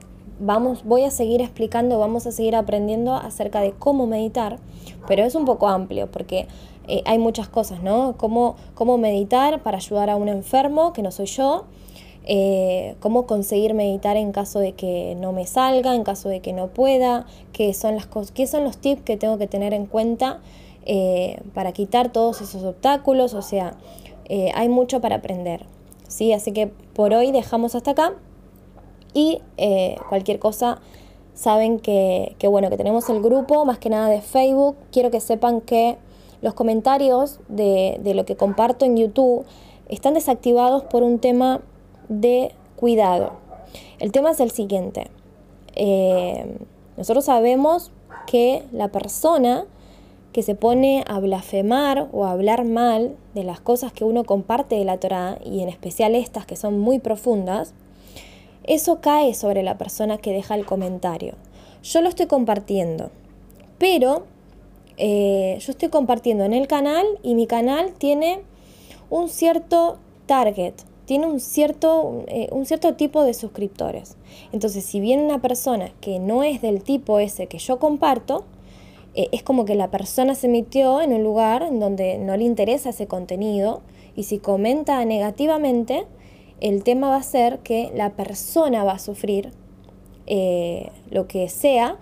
vamos, 0.40 0.84
voy 0.84 1.04
a 1.04 1.10
seguir 1.10 1.42
explicando, 1.42 1.98
vamos 1.98 2.26
a 2.26 2.32
seguir 2.32 2.56
aprendiendo 2.56 3.14
acerca 3.14 3.60
de 3.60 3.72
cómo 3.72 4.06
meditar, 4.06 4.58
pero 5.06 5.24
es 5.24 5.34
un 5.34 5.44
poco 5.44 5.68
amplio 5.68 6.10
porque 6.10 6.48
eh, 6.88 7.02
hay 7.04 7.18
muchas 7.18 7.48
cosas, 7.48 7.82
¿no? 7.82 8.14
Cómo, 8.16 8.56
cómo 8.74 8.98
meditar 8.98 9.62
para 9.62 9.76
ayudar 9.76 10.10
a 10.10 10.16
un 10.16 10.28
enfermo, 10.28 10.92
que 10.92 11.02
no 11.02 11.10
soy 11.10 11.26
yo, 11.26 11.66
eh, 12.24 12.96
cómo 13.00 13.26
conseguir 13.26 13.74
meditar 13.74 14.16
en 14.16 14.32
caso 14.32 14.60
de 14.60 14.72
que 14.72 15.16
no 15.18 15.32
me 15.32 15.46
salga, 15.46 15.94
en 15.94 16.04
caso 16.04 16.28
de 16.28 16.40
que 16.40 16.52
no 16.52 16.68
pueda, 16.68 17.26
qué 17.52 17.72
son, 17.74 17.96
las 17.96 18.08
qué 18.34 18.46
son 18.46 18.64
los 18.64 18.78
tips 18.78 19.02
que 19.02 19.16
tengo 19.16 19.38
que 19.38 19.46
tener 19.46 19.74
en 19.74 19.86
cuenta 19.86 20.40
eh, 20.86 21.40
para 21.54 21.72
quitar 21.72 22.12
todos 22.12 22.40
esos 22.40 22.64
obstáculos, 22.64 23.34
o 23.34 23.42
sea, 23.42 23.74
hay 24.54 24.68
mucho 24.68 25.00
para 25.00 25.16
aprender. 25.16 25.66
¿sí? 26.10 26.32
Así 26.34 26.52
que 26.52 26.66
por 26.66 27.14
hoy 27.14 27.32
dejamos 27.32 27.74
hasta 27.74 27.92
acá. 27.92 28.12
Y 29.14 29.40
eh, 29.56 29.96
cualquier 30.08 30.38
cosa, 30.38 30.80
saben 31.34 31.78
que, 31.80 32.36
bueno, 32.48 32.68
que 32.68 32.76
tenemos 32.76 33.08
el 33.08 33.22
grupo, 33.22 33.64
más 33.64 33.78
que 33.78 33.88
nada 33.88 34.08
de 34.08 34.20
Facebook. 34.20 34.76
Quiero 34.92 35.10
que 35.10 35.20
sepan 35.20 35.62
que 35.62 35.96
los 36.42 36.54
comentarios 36.54 37.40
de, 37.48 37.98
lo 38.14 38.24
que 38.26 38.36
comparto 38.36 38.84
en 38.84 38.96
YouTube 38.96 39.44
están 39.88 40.14
desactivados 40.14 40.84
por 40.84 41.02
un 41.02 41.18
tema 41.18 41.60
de 42.10 42.52
cuidado. 42.76 43.32
El 44.00 44.12
tema 44.12 44.32
es 44.32 44.40
el 44.40 44.50
siguiente. 44.50 45.06
Eh, 45.76 46.58
nosotros 46.98 47.24
sabemos 47.24 47.92
que 48.26 48.64
la 48.72 48.88
persona 48.88 49.64
que 50.32 50.42
se 50.42 50.54
pone 50.54 51.04
a 51.08 51.18
blasfemar 51.18 52.08
o 52.12 52.24
a 52.24 52.32
hablar 52.32 52.64
mal 52.64 53.16
de 53.34 53.44
las 53.44 53.60
cosas 53.60 53.92
que 53.92 54.04
uno 54.04 54.24
comparte 54.24 54.76
de 54.76 54.84
la 54.84 54.98
Torah, 54.98 55.38
y 55.44 55.60
en 55.60 55.68
especial 55.68 56.14
estas 56.14 56.46
que 56.46 56.56
son 56.56 56.78
muy 56.78 56.98
profundas, 56.98 57.72
eso 58.64 59.00
cae 59.00 59.34
sobre 59.34 59.62
la 59.62 59.78
persona 59.78 60.18
que 60.18 60.32
deja 60.32 60.54
el 60.54 60.66
comentario. 60.66 61.34
Yo 61.82 62.02
lo 62.02 62.08
estoy 62.08 62.26
compartiendo, 62.26 63.10
pero 63.78 64.24
eh, 64.98 65.56
yo 65.60 65.72
estoy 65.72 65.88
compartiendo 65.88 66.44
en 66.44 66.52
el 66.52 66.68
canal 66.68 67.06
y 67.22 67.34
mi 67.34 67.46
canal 67.46 67.92
tiene 67.94 68.42
un 69.08 69.28
cierto 69.28 69.98
target, 70.26 70.74
tiene 71.10 71.26
un 71.26 71.40
cierto, 71.40 72.22
eh, 72.28 72.46
un 72.52 72.66
cierto 72.66 72.94
tipo 72.94 73.24
de 73.24 73.34
suscriptores. 73.34 74.16
Entonces, 74.52 74.84
si 74.84 75.00
viene 75.00 75.24
una 75.24 75.40
persona 75.42 75.90
que 76.00 76.20
no 76.20 76.44
es 76.44 76.62
del 76.62 76.84
tipo 76.84 77.18
ese 77.18 77.48
que 77.48 77.58
yo 77.58 77.80
comparto, 77.80 78.44
eh, 79.16 79.26
es 79.32 79.42
como 79.42 79.64
que 79.64 79.74
la 79.74 79.90
persona 79.90 80.36
se 80.36 80.46
metió 80.46 81.00
en 81.00 81.12
un 81.12 81.24
lugar 81.24 81.64
en 81.64 81.80
donde 81.80 82.16
no 82.18 82.36
le 82.36 82.44
interesa 82.44 82.90
ese 82.90 83.08
contenido 83.08 83.82
y 84.14 84.22
si 84.22 84.38
comenta 84.38 85.04
negativamente, 85.04 86.06
el 86.60 86.84
tema 86.84 87.08
va 87.08 87.16
a 87.16 87.24
ser 87.24 87.58
que 87.58 87.90
la 87.92 88.10
persona 88.10 88.84
va 88.84 88.92
a 88.92 88.98
sufrir 89.00 89.50
eh, 90.28 90.92
lo 91.10 91.26
que 91.26 91.48
sea, 91.48 91.98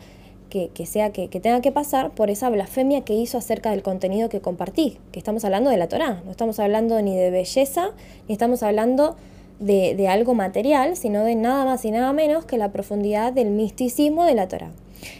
que, 0.49 0.87
sea 0.87 1.11
que, 1.11 1.29
tenga 1.29 1.61
que 1.61 1.73
pasar 1.73 2.11
por 2.11 2.31
esa 2.31 2.49
blasfemia 2.51 3.03
que 3.03 3.15
hizo 3.15 3.39
acerca 3.39 3.71
del 3.71 3.83
contenido 3.83 4.29
que 4.29 4.41
compartí, 4.41 4.99
que 5.13 5.19
estamos 5.19 5.45
hablando 5.45 5.71
de 5.71 5.77
la 5.77 5.89
Torah, 5.89 6.23
no 6.25 6.31
estamos 6.31 6.59
hablando 6.59 7.01
ni 7.03 7.17
de 7.17 7.31
belleza, 7.31 7.91
ni 8.27 8.33
estamos 8.33 8.63
hablando 8.63 9.17
de, 9.61 9.95
de 9.95 10.09
algo 10.09 10.35
material, 10.35 10.97
sino 10.97 11.25
de 11.25 11.35
nada 11.35 11.65
más 11.65 11.85
y 11.85 11.91
nada 11.91 12.13
menos 12.13 12.45
que 12.45 12.59
la 12.59 12.73
profundidad 12.73 13.33
del 13.33 13.51
misticismo 13.51 14.25
de 14.25 14.35
la 14.35 14.49
Torah. 14.49 14.71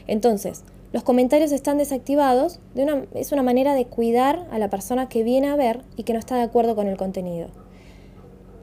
Entonces, 0.07 0.65
los 0.93 1.03
comentarios 1.03 1.53
están 1.53 1.77
desactivados, 1.77 2.61
de 2.75 2.85
una, 2.85 3.05
es 3.15 3.33
una 3.33 3.43
manera 3.43 3.75
de 3.75 3.85
cuidar 3.85 4.47
a 4.51 4.59
la 4.59 4.71
persona 4.71 5.09
que 5.09 5.23
viene 5.23 5.49
a 5.49 5.57
ver 5.57 5.83
y 5.97 6.05
que 6.05 6.15
no 6.15 6.19
está 6.19 6.37
de 6.37 6.43
acuerdo 6.43 6.75
con 6.75 6.87
el 6.87 6.97
contenido. 6.97 7.49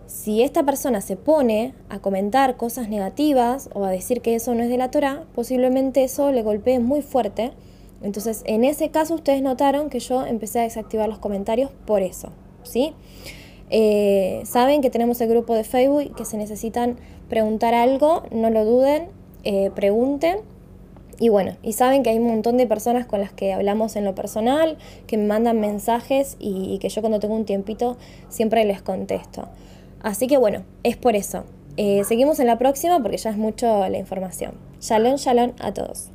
Si 0.07 0.43
esta 0.43 0.63
persona 0.63 1.01
se 1.01 1.15
pone 1.15 1.73
a 1.89 1.99
comentar 1.99 2.57
cosas 2.57 2.89
negativas 2.89 3.69
o 3.73 3.85
a 3.85 3.91
decir 3.91 4.21
que 4.21 4.35
eso 4.35 4.53
no 4.53 4.63
es 4.63 4.69
de 4.69 4.77
la 4.77 4.91
Torah, 4.91 5.23
posiblemente 5.33 6.03
eso 6.03 6.31
le 6.31 6.43
golpee 6.43 6.79
muy 6.79 7.01
fuerte. 7.01 7.51
Entonces, 8.01 8.43
en 8.45 8.63
ese 8.63 8.89
caso, 8.89 9.15
ustedes 9.15 9.41
notaron 9.41 9.89
que 9.89 9.99
yo 9.99 10.25
empecé 10.25 10.59
a 10.59 10.63
desactivar 10.63 11.09
los 11.09 11.17
comentarios 11.17 11.71
por 11.85 12.01
eso, 12.01 12.29
¿sí? 12.63 12.93
Eh, 13.71 14.43
saben 14.45 14.81
que 14.81 14.91
tenemos 14.91 15.19
el 15.21 15.29
grupo 15.29 15.55
de 15.55 15.63
Facebook 15.63 16.15
que 16.15 16.25
se 16.25 16.37
necesitan 16.37 16.97
preguntar 17.29 17.73
algo, 17.73 18.23
no 18.31 18.51
lo 18.51 18.63
duden, 18.63 19.07
eh, 19.43 19.71
pregunten 19.73 20.37
y 21.19 21.29
bueno, 21.29 21.55
y 21.63 21.73
saben 21.73 22.03
que 22.03 22.09
hay 22.09 22.17
un 22.17 22.27
montón 22.27 22.57
de 22.57 22.67
personas 22.67 23.05
con 23.05 23.21
las 23.21 23.31
que 23.31 23.53
hablamos 23.53 23.95
en 23.95 24.03
lo 24.03 24.15
personal, 24.15 24.77
que 25.07 25.17
me 25.17 25.25
mandan 25.25 25.59
mensajes 25.59 26.35
y, 26.39 26.77
que 26.79 26.89
yo 26.89 27.01
cuando 27.01 27.19
tengo 27.19 27.35
un 27.35 27.45
tiempito 27.45 27.97
siempre 28.29 28.65
les 28.65 28.81
contesto. 28.81 29.47
Así 30.05 30.27
que 30.27 30.37
bueno, 30.37 30.61
es 30.83 30.97
por 30.97 31.15
eso. 31.15 31.45
Eh, 31.77 32.03
seguimos 32.03 32.39
en 32.39 32.45
la 32.45 32.59
próxima 32.59 33.01
porque 33.01 33.17
ya 33.17 33.31
es 33.31 33.37
mucho 33.37 33.89
la 33.89 33.97
información. 33.97 34.51
Shalom, 34.79 35.15
shalom 35.15 35.53
a 35.59 35.73
todos. 35.73 36.11